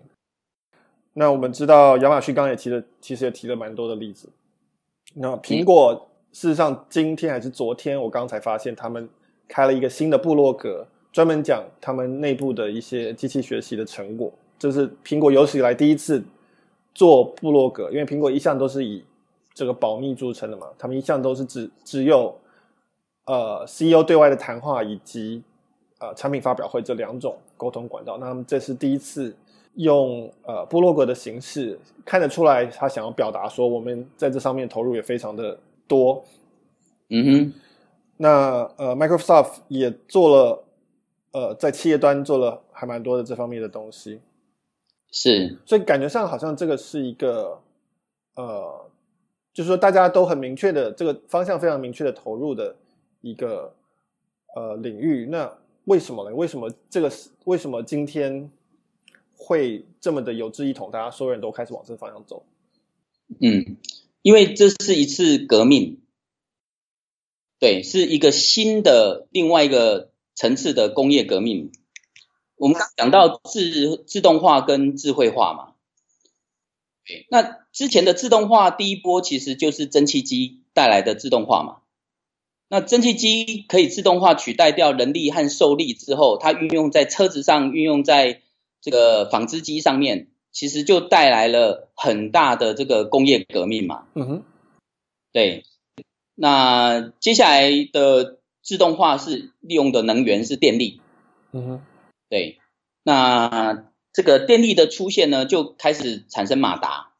[1.14, 4.28] 那我们知道亚马逊刚刚也提了，其实也提了蛮多的例子。
[5.14, 9.08] 那苹果事实上今天还是昨天，我刚才发现他们
[9.48, 14.34] 开了一个新的部落格，专门讲他们内部的一些机器学习的成果。
[14.58, 16.24] 这是苹果有史以来第一次
[16.96, 19.06] 做部落格，因为苹果一向都是以
[19.54, 22.36] 这个保密著称的嘛，他们一向都是只只有。
[23.26, 25.42] 呃，CEO 对外的谈话以及
[26.00, 29.36] 呃产品发表会这两种沟通管道，那么这是第一次
[29.74, 35.58] 用呃部落格的形式，看得出来他想要表达说我们在这上面投入也非常的
[35.88, 36.24] 多。
[37.10, 37.54] 嗯哼，
[38.18, 40.64] 那呃 Microsoft 也做了
[41.32, 44.22] 呃在企业端做了还蛮多的这方面的东西，
[45.12, 47.60] 是，所以感觉上好像这个是一个
[48.36, 48.86] 呃，
[49.52, 52.76] 就是说大家都很明确的这个方向非常明确的投入的。
[53.26, 53.76] 一个
[54.56, 56.36] 呃领域，那为什么呢？
[56.36, 57.12] 为什么这个
[57.46, 58.52] 为什么今天
[59.36, 60.92] 会这么的有志一同？
[60.92, 62.46] 大家所有人都开始往这个方向走。
[63.42, 63.78] 嗯，
[64.22, 66.02] 因为这是一次革命，
[67.58, 71.72] 对，是一个新的另外一个层次的工业革命。
[72.58, 75.74] 我们刚讲到自自动化跟智慧化嘛，
[77.32, 81.82] 那之前的自动化第一波其实就是蒸汽机带来的自动化嘛。
[82.68, 88.42] 那蒸汽机可以自动化取代掉人力和受力之后，它运用在车子上，运用在
[88.82, 94.08] 这个纺织机上面，其实就带来了很大的这个工业革命嘛。
[94.16, 94.44] 嗯哼，
[95.32, 95.64] 对。
[96.34, 101.00] 那接下来的自动化是利用的能源是电力。
[101.52, 101.82] 嗯哼，
[102.30, 102.58] 对。
[103.04, 107.12] 那这个电力的出现呢，就开始产生马达，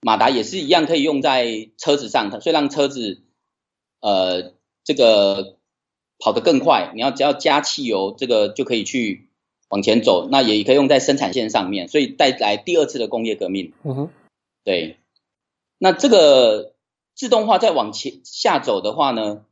[0.00, 3.22] 马达也是一样可以用在车子上，所以让车子。
[4.06, 4.52] 呃，
[4.84, 5.56] 这个
[6.20, 9.28] 跑得更快，你要只要加汽油，这个就可以去
[9.68, 10.28] 往前走。
[10.30, 13.72] 那也可以用在生产线上面，所以带来第二次的工业革命。
[13.82, 14.10] 嗯哼，
[14.62, 14.98] 对。
[15.78, 16.74] 那这个
[17.16, 19.44] 自动化再往前下走的话呢，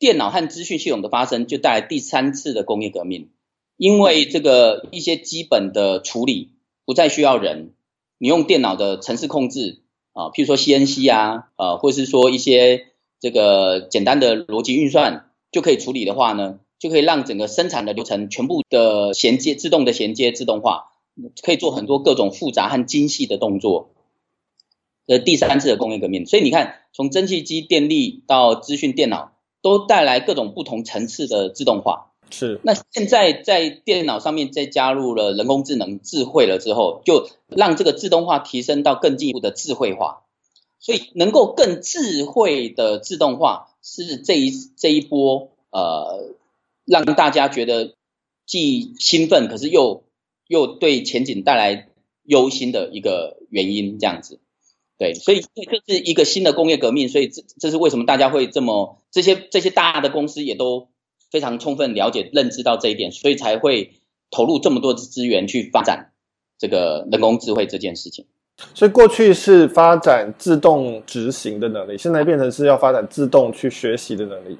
[0.00, 3.30] 电脑和资讯系统的发生就带来第三次的工业革命，
[3.76, 6.50] 因为这个一些基本的处理
[6.84, 7.72] 不再需要人，
[8.18, 12.88] 你用电脑的程式控制啊，譬如说 CNC 啊，啊，或是说一些。
[13.24, 20.90] 这个简单的逻辑运算就可以处理的话呢，就可以让整个生产的流程全部的衔接自动的衔接自动化，
[21.42, 23.88] 可以做很多各种复杂和精细的动作。
[25.06, 29.32] 这第三次的工业革命，所以你看，从蒸汽机、电力到资讯电脑，
[29.62, 32.10] 都带来各种不同层次的自动化。
[32.28, 32.60] 是。
[32.62, 40.23] 那现在在电脑上面再加入了人工智能、智慧了之后，就让这个自动化提升到更进一步的智慧化。
[40.84, 46.34] 所以能够更智慧的自动化是这一这一波呃，
[46.84, 47.94] 让大家觉得
[48.44, 50.04] 既兴奋，可是又
[50.46, 51.88] 又对前景带来
[52.24, 54.40] 忧心的一个原因，这样子。
[54.98, 60.88] 对，所以这是一个新的工业革命，所以这这是为什么大家会这么这些这些大的公司也都
[61.30, 63.94] 非常充分了解认知到这一点，所以才会
[64.30, 66.12] 投入这么多的资源去发展
[66.58, 68.26] 这个人工智慧这件事情。
[68.74, 74.56] 所以过去是发展自动执行的能力，现在变成是要发展自动去学习的能力。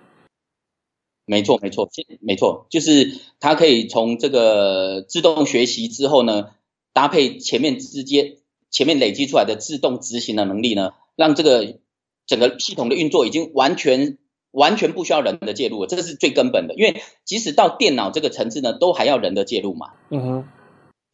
[1.27, 1.89] 没错，没错，
[2.21, 6.51] 没错，就是它可以从这个自动学习之后呢，
[6.93, 8.39] 搭配前面直接
[8.71, 11.79] 前面累积出来的自动执行的能力呢，让这个
[12.27, 14.19] 整个系统的运作已经完全
[14.51, 16.75] 完全不需要人的介入了，这个是最根本的。
[16.75, 19.93] 因为即使到电脑这个层次呢，都还要人的介入嘛。
[20.11, 20.49] 嗯哼，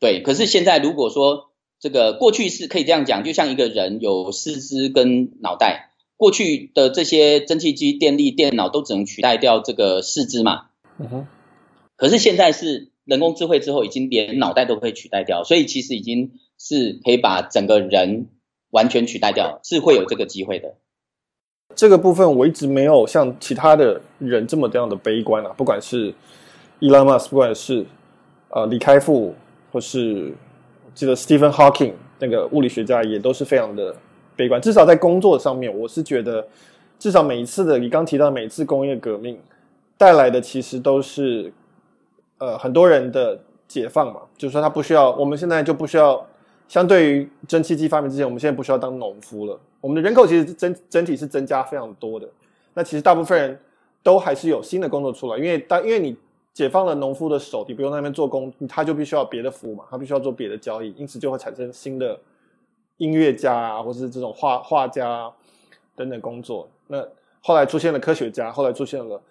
[0.00, 0.22] 对。
[0.22, 1.49] 可是现在如果说
[1.80, 10.66] 这个过去是可以这样讲，就像一个人有四肢跟脑袋，过去的这些蒸汽机、电力、电脑都只能取代掉这个四肢嘛。
[10.98, 11.26] 嗯哼。
[11.96, 18.28] 可是现在是人工智慧之后，已经连脑袋都可以取代掉，所以其实已经是可以把整个人
[18.70, 20.74] 完全取代掉，是会有这个机会的。
[21.74, 26.12] 这个部分我一直没有像其他的人这么这样的悲观啊，不管是
[26.80, 27.86] Elon Musk，不管是
[28.50, 29.34] 呃李开复，
[29.72, 30.34] 或是。
[30.94, 33.94] 记得 Stephen Hawking 那个物理学家也都是非常的
[34.36, 36.46] 悲观，至少在工作上面，我是觉得，
[36.98, 39.38] 至少每一次的你刚提到每一次工业革命
[39.96, 41.52] 带来的，其实都是
[42.38, 43.38] 呃很多人的
[43.68, 46.26] 解放嘛，就是说他不需要，我们现在就不需要，
[46.68, 49.58] 相对于蒸汽机发明之前，我们现在不需要当农夫了。
[49.80, 52.28] 我们的人口其实整整体是增加非常多的，
[52.74, 53.58] 那其实大部分人
[54.02, 56.16] 都还是有新的工作出来，因为当因为你
[56.52, 62.18] 解放了农夫的手，你不用在那边做工，他就必须要别的服务嘛，他必须要做别的交易，因此就会产生新的
[62.96, 65.32] 音乐家啊，或是这种画画家啊
[65.94, 66.68] 等等工作。
[66.88, 67.06] 那
[67.40, 69.22] 后来出现了科学家，后来出现了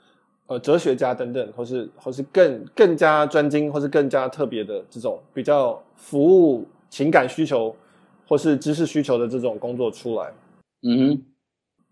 [0.47, 7.75] 呃哲学家等等，或是或是更更加专精，或是更加特别的这种比较服务情感需求
[8.27, 10.31] 或是知识需求的这种工作出来。
[10.81, 11.23] 嗯哼，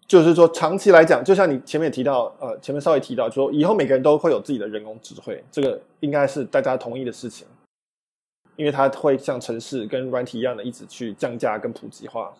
[0.07, 7.45] 就是说长期来讲，就像你前面提到，呃，前面稍微提到，说以后每个人都会有自己的人工智慧，这个应该是大家同意的事情，
[8.55, 12.33] 因为它会像城市跟软体一样的一直去降价跟普及化。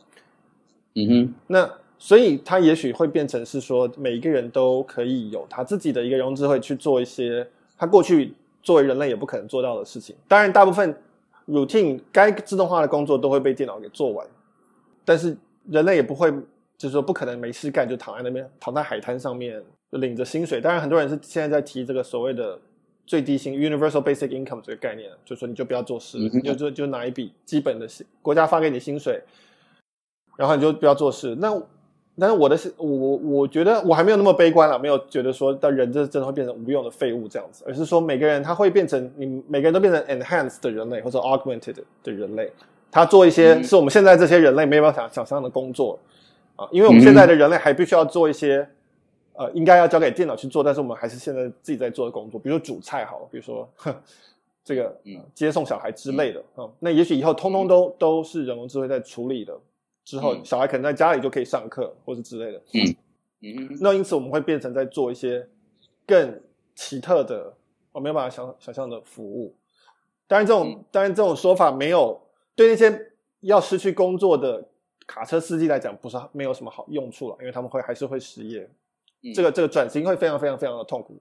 [0.95, 1.69] 嗯哼，那。
[1.99, 10.15] 所以，它也许会变成是说，每一个人都可以有他自己的一个人工智慧去做一些他过去作为人类也不可能做到的事情。
[10.27, 10.95] 当然，大部分
[11.47, 14.27] routine 该自动化的工作都会被电脑给做完，
[15.03, 15.35] 但是
[15.67, 16.31] 人类也不会，
[16.77, 19.61] 就是说不可能没事干就躺在那边，躺在海滩上面
[19.91, 20.61] 领着薪水。
[20.61, 22.59] 当然，很多人是现在在提这个所谓的
[23.05, 29.21] 最低薪 （universal basic income） 这个概念，就是说你就不要做事，你就就就拿一笔基本的薪国家发给你薪水，
[30.37, 31.35] 然后你就不要做事。
[31.39, 31.59] 那
[32.19, 42.51] 但是我的是，我我觉得我还没有那么悲观了，没有觉得说的人这真的会变成无用的废物这样子，而是说每个人他会变成你每个人都变成 enhanced 的人类或者 augmented 的人类，
[42.91, 45.99] 他做一些是我们现在这些人类没有办法想想象的工作
[46.57, 48.67] 啊，因为我们现在的人类还必须要做一些
[49.33, 53.65] 呃应该要交给电脑去做，但是我们还是现在自己在做的工作，比如说煮菜好了，比如说
[54.65, 59.57] 这个、呃、接送小孩之类的啊，那也许以后通通都都是人工智慧在处理的。
[60.03, 62.61] 之后，小孩可能在家里就可以上课，或是之类的。
[62.71, 62.95] 嗯
[63.41, 63.77] 嗯。
[63.81, 65.45] 那因此，我们会变成在做一些
[66.05, 66.41] 更
[66.75, 67.53] 奇特的，
[67.91, 69.53] 我没有办法想想象的服务。
[70.25, 72.21] 当然，这种当然这种说法没有
[72.55, 74.63] 对那些要失去工作的
[75.07, 78.69] 卡车司机来讲，不是没有什么好用处了，因为他们会还是会失业。
[79.33, 81.17] 这个这个转型会非常非常非常的痛苦。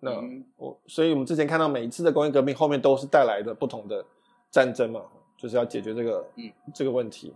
[0.00, 0.12] 那
[0.56, 4.04] 我所以，我们之前看到每一次的工业革命后面都是带来的不同的
[4.50, 5.02] 战争嘛，
[5.36, 7.34] 就是要解决这个嗯这个问题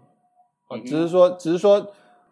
[0.68, 0.78] 啊。
[0.86, 1.84] 只是说，只是说，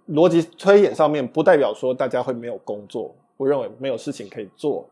[0.09, 3.15] 逻辑推演上面不代表说大家会没有工作。
[3.37, 4.89] 我认为没有事情可以做。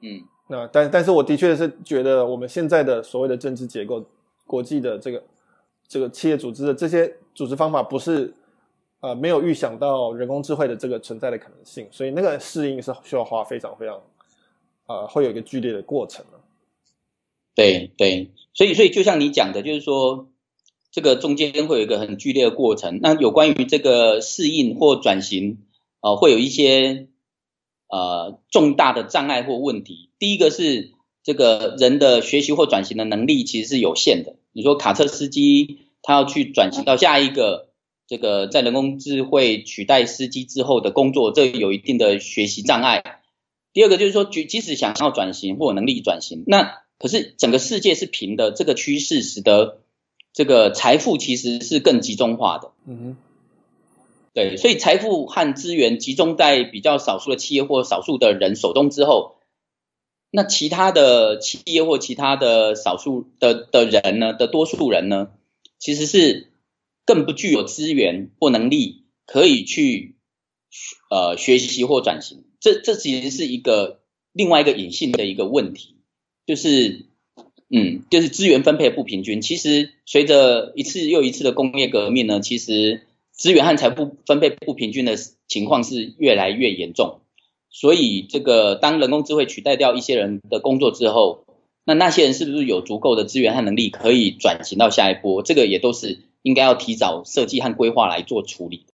[0.00, 4.04] 嗯，那但但是我的确是觉得我们现在的所谓的政治结构、
[4.46, 5.22] 国际的这个
[5.94, 8.34] 这个企业组织的这些组织方法，不是
[8.98, 14.02] 呃没有预想到人工智慧的这个存在的可能性，所以那个适应是需要花非常非常
[14.88, 16.40] 呃会有一个剧烈的过程的。
[17.54, 20.26] 对对，所以所以就像你讲的，就是说。
[20.96, 23.00] 这个中间会有一个很剧烈的过程。
[23.02, 25.58] 那有关于这个适应或转型，
[26.00, 27.08] 呃，会有一些
[27.88, 30.10] 呃重大的障碍或问题。
[30.20, 30.92] 第一个是
[31.24, 34.36] 这个人的学习或转型的能力其实是有限的。
[34.52, 37.70] 你说卡车司机他要去转型到下一个
[38.06, 43.02] 这个在人工智慧取代司机之后的工作，这有一定的学习障碍。
[43.72, 49.80] 第二个就是说，即即使想要转型或有能力转型，那可是整个世界是平的，这个趋势使得。
[50.36, 53.16] 这个财富其实是更集中化的，嗯哼，
[54.32, 59.36] 对，所以财富和资源集中在比较少数的企业或少数的人手中之后，
[60.32, 65.28] 那其他的企业或其他的少数的的人呢，的多数人呢，
[65.84, 66.48] 其实是
[67.04, 70.16] 更不具有资源或能力可以去
[71.10, 74.00] 呃学习或转型，这这其实是一个
[74.32, 75.96] 另外一个隐性的一个问题，
[76.46, 77.06] 就是。
[77.70, 79.40] 嗯，就是资源分配不平均。
[79.40, 83.00] 其实随着一次又一次的工业革命呢，其实
[83.32, 85.16] 资源和财富分配不平均的
[85.48, 87.22] 情况是越来越严重。
[87.70, 91.43] 所以这个当人工智慧取代掉一些人的工作之后，
[91.84, 95.42] 那那些人是不是有足够的资源和能力可以转型到下一波？
[95.42, 98.86] 这个也都是应该要提早设计和规划来做处理。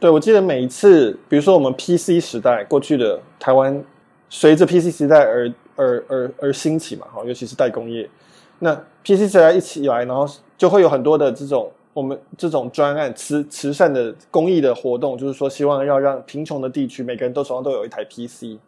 [0.00, 3.84] 对，我记得每一次，比如说我们 PC 时代过去的台湾，
[4.28, 5.52] 随着 PC 时代而。
[5.80, 8.10] 而而而兴起嘛，哈，尤其是代工业，
[8.58, 8.74] 那
[9.04, 18.58] PC 时代一起来，然后就会有很多的这种我们这种专案慈慈善的公益的活动，就是说希望要让贫穷的地区每个人都手上都有一台 PC，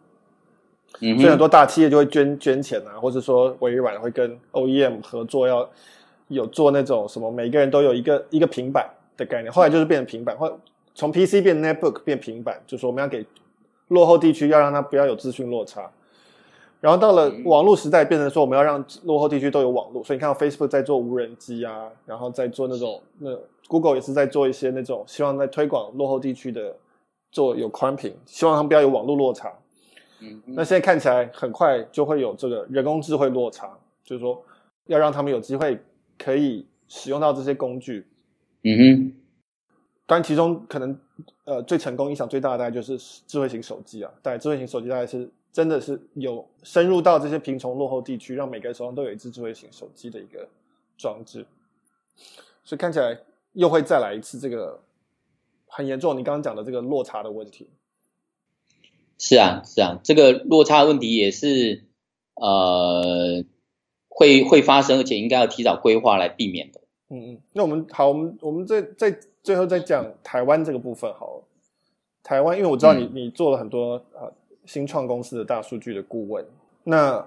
[0.99, 5.67] 嗯，所以很多大企业就会捐捐钱啊，或者说微软会跟 OEM 合作，要
[6.27, 10.59] 有做那种什么每个人都有一个一个平板的概念，后来就是变成平板，或
[10.93, 13.25] 从 PC 变 Netbook 变平板，就是说我们要给
[13.87, 15.89] 落后地区要让它不要有资讯落差。
[16.79, 23.29] 然后到了网络时代，变成说我们要让落后地区都有网络，所以你看到 Facebook 在做无人机啊，然后在做那种那
[23.67, 26.75] Google 也是在做一些那种希望在推广落后地区的
[27.31, 29.51] 做有宽屏，希望他们不要有网络落差。
[30.21, 34.41] 嗯，那现在看起来很快就会有这个人工智慧落差，就是说
[34.85, 35.79] 要让他们有机会
[36.17, 38.05] 可以使用到这些工具。
[38.63, 39.13] 嗯哼，
[40.05, 40.95] 当然其中可能
[41.45, 50.47] 呃最成功、影响最大的大概就是智慧型手机啊，大概智慧型手机大概是真的是有深入到这些贫穷落后地区，让每个人手上都有一支智慧型手机的一个
[50.97, 51.43] 装置，
[52.63, 53.17] 所以看起来
[53.53, 54.79] 又会再来一次这个
[55.65, 57.67] 很严重，你刚刚讲的这个落差的问题。
[59.23, 61.83] 是啊，是啊，这个落差问题也是
[62.33, 63.43] 呃
[64.09, 66.81] 会会发生，而且应该要提早规划来避免的。
[67.11, 71.43] 嗯嗯，那我们好，我们我们再再最后再讲台湾这个部分好了。
[72.23, 74.33] 台湾，因为我知道你、嗯、你做了很多呃
[74.65, 76.43] 新创公司的大数据的顾问。
[76.83, 77.23] 那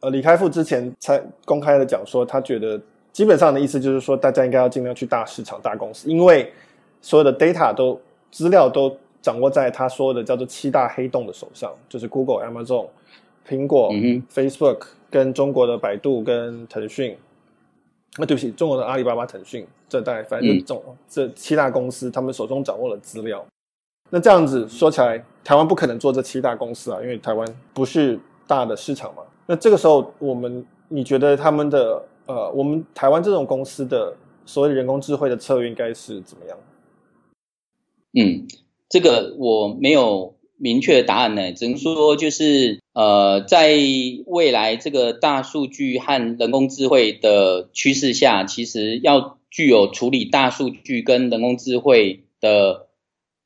[0.00, 2.78] 呃李开复之前才公开的讲说，他觉得
[3.10, 6.52] 基本上的意思就是说，大家应该要尽量去大市场、大公司，因为
[7.00, 7.98] 所有的 data 都
[8.30, 8.94] 资料都。
[9.28, 12.86] 掌握在他说的叫做七大黑洞的手上，就是 Google、Amazon、
[13.46, 17.14] 苹果、嗯、Facebook 跟中国的百度跟腾讯。
[18.16, 23.44] 那、啊、对不起，中国的阿里巴巴、腾讯这代，反正就总、嗯、这七大公司，他们手中掌握了资料。
[24.08, 29.22] 那这样子说起来，台湾不可能做这七大公司啊，因为台湾不是大的市场嘛。
[29.44, 34.16] 那这个时候，我们你觉得他们的呃，我们台湾这种公司的
[34.46, 36.58] 所谓人工智慧的策略应该是怎么样？
[38.14, 38.48] 嗯。
[38.88, 43.78] 这个我没有明确的答案呢，只能说就是呃，在
[44.26, 52.88] 未来这个大数据和人工智慧的趋势下，其实要具有处理大数据跟人工智慧的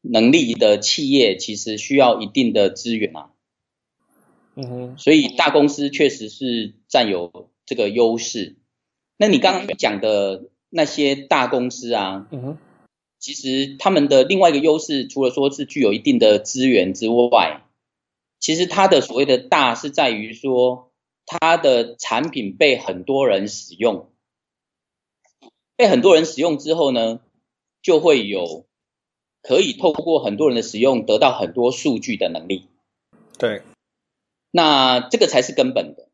[0.01, 3.31] 能力的企业，其实需要一定的资源啊。
[4.55, 8.57] 嗯哼，所以大公司确实是占有这个优势。
[9.17, 12.59] 那你刚刚讲的那些大公司啊，嗯哼。
[13.23, 17.63] 其实他们的另外一个优势，除了说是具有一定的资源之外，
[18.41, 20.91] 其实它的所谓的大是在于说，
[21.25, 24.11] 它的产品被很多人使用，
[25.77, 27.21] 被很多人使用之后呢，
[27.81, 28.67] 就会有
[29.41, 32.67] 可以透过很多人的使用得到很多数据的能力。
[33.39, 33.63] 对，
[34.51, 36.09] 那这个才是根本的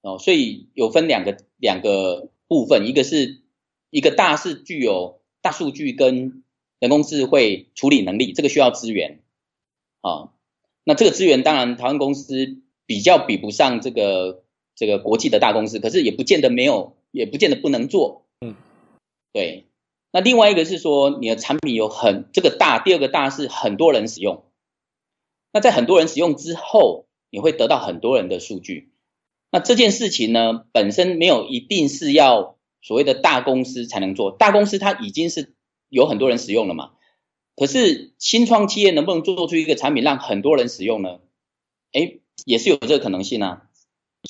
[0.00, 0.20] 哦。
[0.20, 3.42] 所以有分两个两个部分，一个是
[3.90, 5.20] 一个大是具有。
[5.46, 6.42] 大数据跟
[6.80, 9.20] 人工智慧处理能力，这个需要资源
[10.00, 10.32] 啊。
[10.82, 14.42] 那这个资源当然台湾公司比较比不上这个
[14.74, 18.26] 这个国际的大公司，可是也不见得没有，也不见得不能做。
[18.40, 18.56] 嗯，
[19.32, 19.66] 对。
[20.10, 24.42] 那另外一个是说，你的产品有很这个大，第二个大是很多人使用。
[25.52, 28.90] 那在很多人使用之后，你会得到很多人的数据。
[29.52, 32.55] 那这件事情呢，本身没有一定是要。
[32.86, 35.54] 所谓的大公司才能做，大公司它已经是
[35.88, 36.92] 有很多人使用了嘛。
[37.56, 41.18] 可是新创企业能不能做出一个产品让很多人使用呢？
[41.90, 43.64] 诶，也是有这个可能性啊。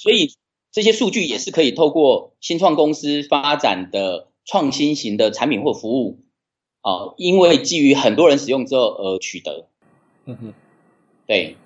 [0.00, 0.32] 所以
[0.72, 6.20] 这些数据也是可以透过新创公司发展的创新型的产品或服务
[6.80, 9.68] 啊，因为基于很多人使用之后而取得。
[10.24, 10.54] 嗯哼，
[11.26, 11.56] 对。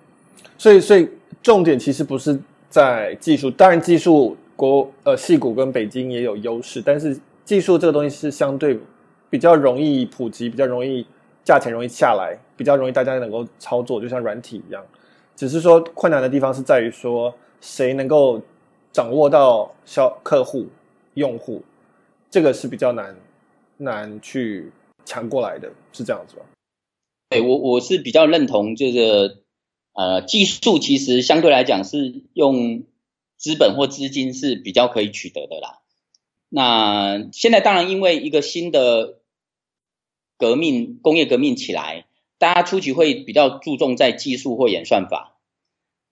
[0.59, 1.09] 所以，所以
[1.41, 4.36] 重点其实不是在技术，当然技术。
[4.61, 8.78] 国呃，矽谷跟北京也有优势，但是技术这个东西是相对
[9.30, 11.06] 比较容易普及，比较容易
[11.42, 14.84] 价钱容易下来，比较容易大家能够操作，就像软体一样。
[15.34, 18.38] 只是说困难的地方是在于说，谁能够
[18.92, 20.66] 掌握到消客户
[21.14, 21.62] 用户，
[22.30, 23.16] 这个是比较难
[23.78, 24.70] 难去
[25.06, 26.42] 抢过来的，是这样子吧？
[27.30, 29.38] 对，我我是比较认同这个
[29.94, 32.82] 呃技术其实相对来讲是用。
[33.41, 35.78] 资本或资金是比较可以取得的啦。
[36.51, 39.18] 那现在当然因为一个新的
[40.36, 42.05] 革命，工业革命起来，
[42.38, 45.38] 大家初期会比较注重在技术或演算法。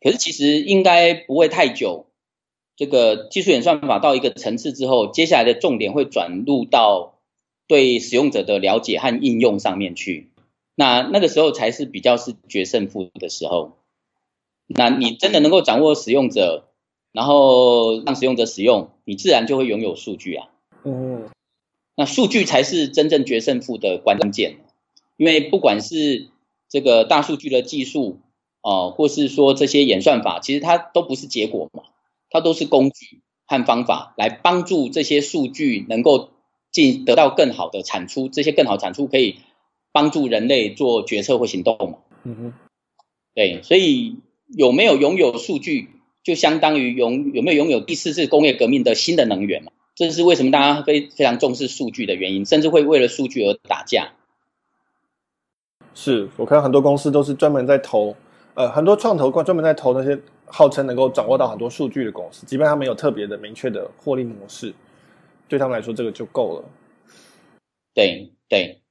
[0.01, 2.07] 可是其实应该不会太久，
[2.77, 7.19] 这个技术演算法到一个层次之后，接下来的重点会转入到
[7.67, 10.31] 对使用者的了解和应用上面去。
[10.75, 13.77] 那那个时候才是比较是决胜负的时候。
[14.69, 16.68] 那你真的能够掌握使用者，
[17.13, 20.49] 然后让使用者使用，你自然就会拥有数据啊。
[20.85, 21.29] 嗯，
[21.97, 24.59] 那数据才是真正决胜负的关键，
[25.17, 26.29] 因为不管是
[26.69, 28.21] 这个大数据的技术
[28.63, 31.83] 哦、呃，或是说这些演算法，其实它都不是结果嘛，
[32.31, 36.31] 它都是工具和方法来帮助这些数据能够
[36.71, 39.39] 进得到更好的产出，这些更好产出可以
[39.91, 41.99] 帮助人类做决策或行动嘛。
[42.25, 42.53] 嗯哼，
[43.35, 45.89] 对，所以有没有拥有数据？
[46.29, 49.73] 就相当于拥有没有拥有第四次工业革命的新的能源嘛？
[49.95, 54.13] 这是为什么大家非非常重视数据的原因，甚至会为了数据而打架。
[55.95, 58.15] 是我看到很多公司都是专门在投
[58.53, 64.75] 呃，很多创投专专门在投那些号称能够掌握到很多数据的公司，即便他没有特别的明确的获利模式，
[65.49, 66.69] 对他们来说这个就够了。
[67.95, 68.83] 对对，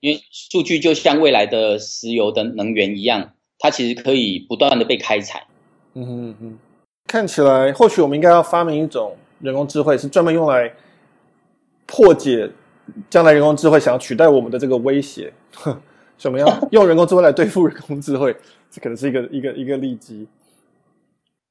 [0.00, 5.46] 因为数据就像未来的石油的能源一样，它其实可以不断的被开采。
[5.94, 6.58] 嗯哼嗯哼，
[7.06, 10.72] 看起来或许我们应该要发明一种人工智慧，是专门用来
[11.86, 12.50] 破解
[13.10, 15.32] 将来人工智慧想要取代我们的这个威胁。
[16.18, 18.36] 怎么样用人工智慧来对付人工智慧？
[18.70, 20.26] 这可能是一个一个一个利基。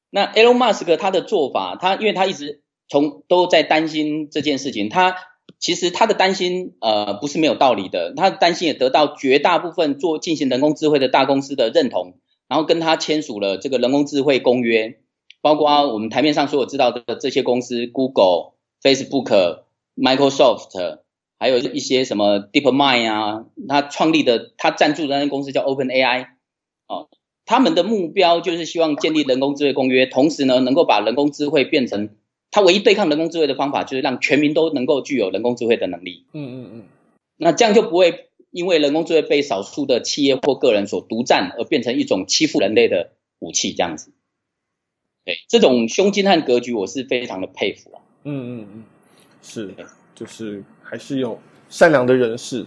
[0.09, 5.15] 那 Elon Musk 他的做法，他因为他一直从都在担心这件事情，他。
[5.59, 8.13] 其实他的担心，呃，不是没有道理的。
[8.15, 14.99] 他担心也得到绝大部分做进行人工智慧的大公司的认同，然后跟他签署了这个人工智慧公约，
[15.41, 19.61] 包括我们台面上所有知道的这些公司，Google、Facebook、
[19.95, 20.99] Microsoft，
[21.39, 26.27] 还有一些什么 DeepMind 啊，他创立的，他赞助的那间公司叫 OpenAI，
[26.87, 27.09] 哦，
[27.45, 32.09] 他们的目标就是希望建立人工智慧公约，同时呢，能够把人工智慧变成。
[32.49, 36.23] 他唯一对抗人工智慧的方法，就是让全民都能够具有人工智慧的能力。
[36.31, 36.83] 嗯嗯嗯。
[37.35, 38.26] 那这样就不会
[38.57, 43.71] 因为人工智慧被少数的企业或个人所独占，而变成一种欺负人类的武器。
[43.71, 44.11] 这样子。
[45.23, 48.01] 对，这种胸襟和格局，我是非常的佩服啊。
[48.23, 48.83] 嗯嗯嗯，
[49.41, 49.73] 是，
[50.15, 51.39] 就是还是有
[51.69, 52.65] 善良的人士。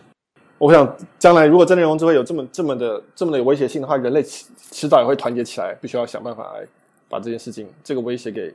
[0.58, 6.64] 我想，将来如果真的人工智慧有这么这么的这么的有威胁性的话，人类迟迟早也会团结起来，必须要想办法来
[7.08, 8.54] 把这件事情这个威胁给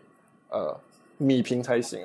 [0.49, 0.75] 呃。
[1.17, 2.01] 米平才行。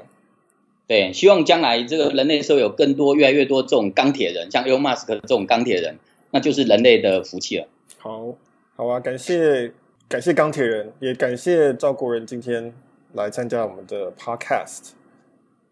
[0.90, 6.00] 对，希望将来这个人类社会有更多、越来越多这种钢铁人，像 Elon Musk 这种钢铁人，
[6.32, 7.68] 那就是人类的福气了。
[7.98, 8.34] 好，
[8.74, 9.72] 好啊，感谢
[10.08, 12.74] 感谢钢铁人，也感谢赵国人今天
[13.12, 14.88] 来参加我们的 Podcast。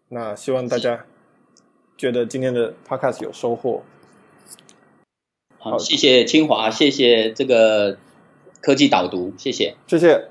[0.07, 1.05] 那希望大家
[1.97, 3.83] 觉得今天的 Podcast 有收获。
[5.57, 7.97] 好，谢谢清华，谢谢这个
[8.61, 10.29] 科技导读，谢谢，谢谢。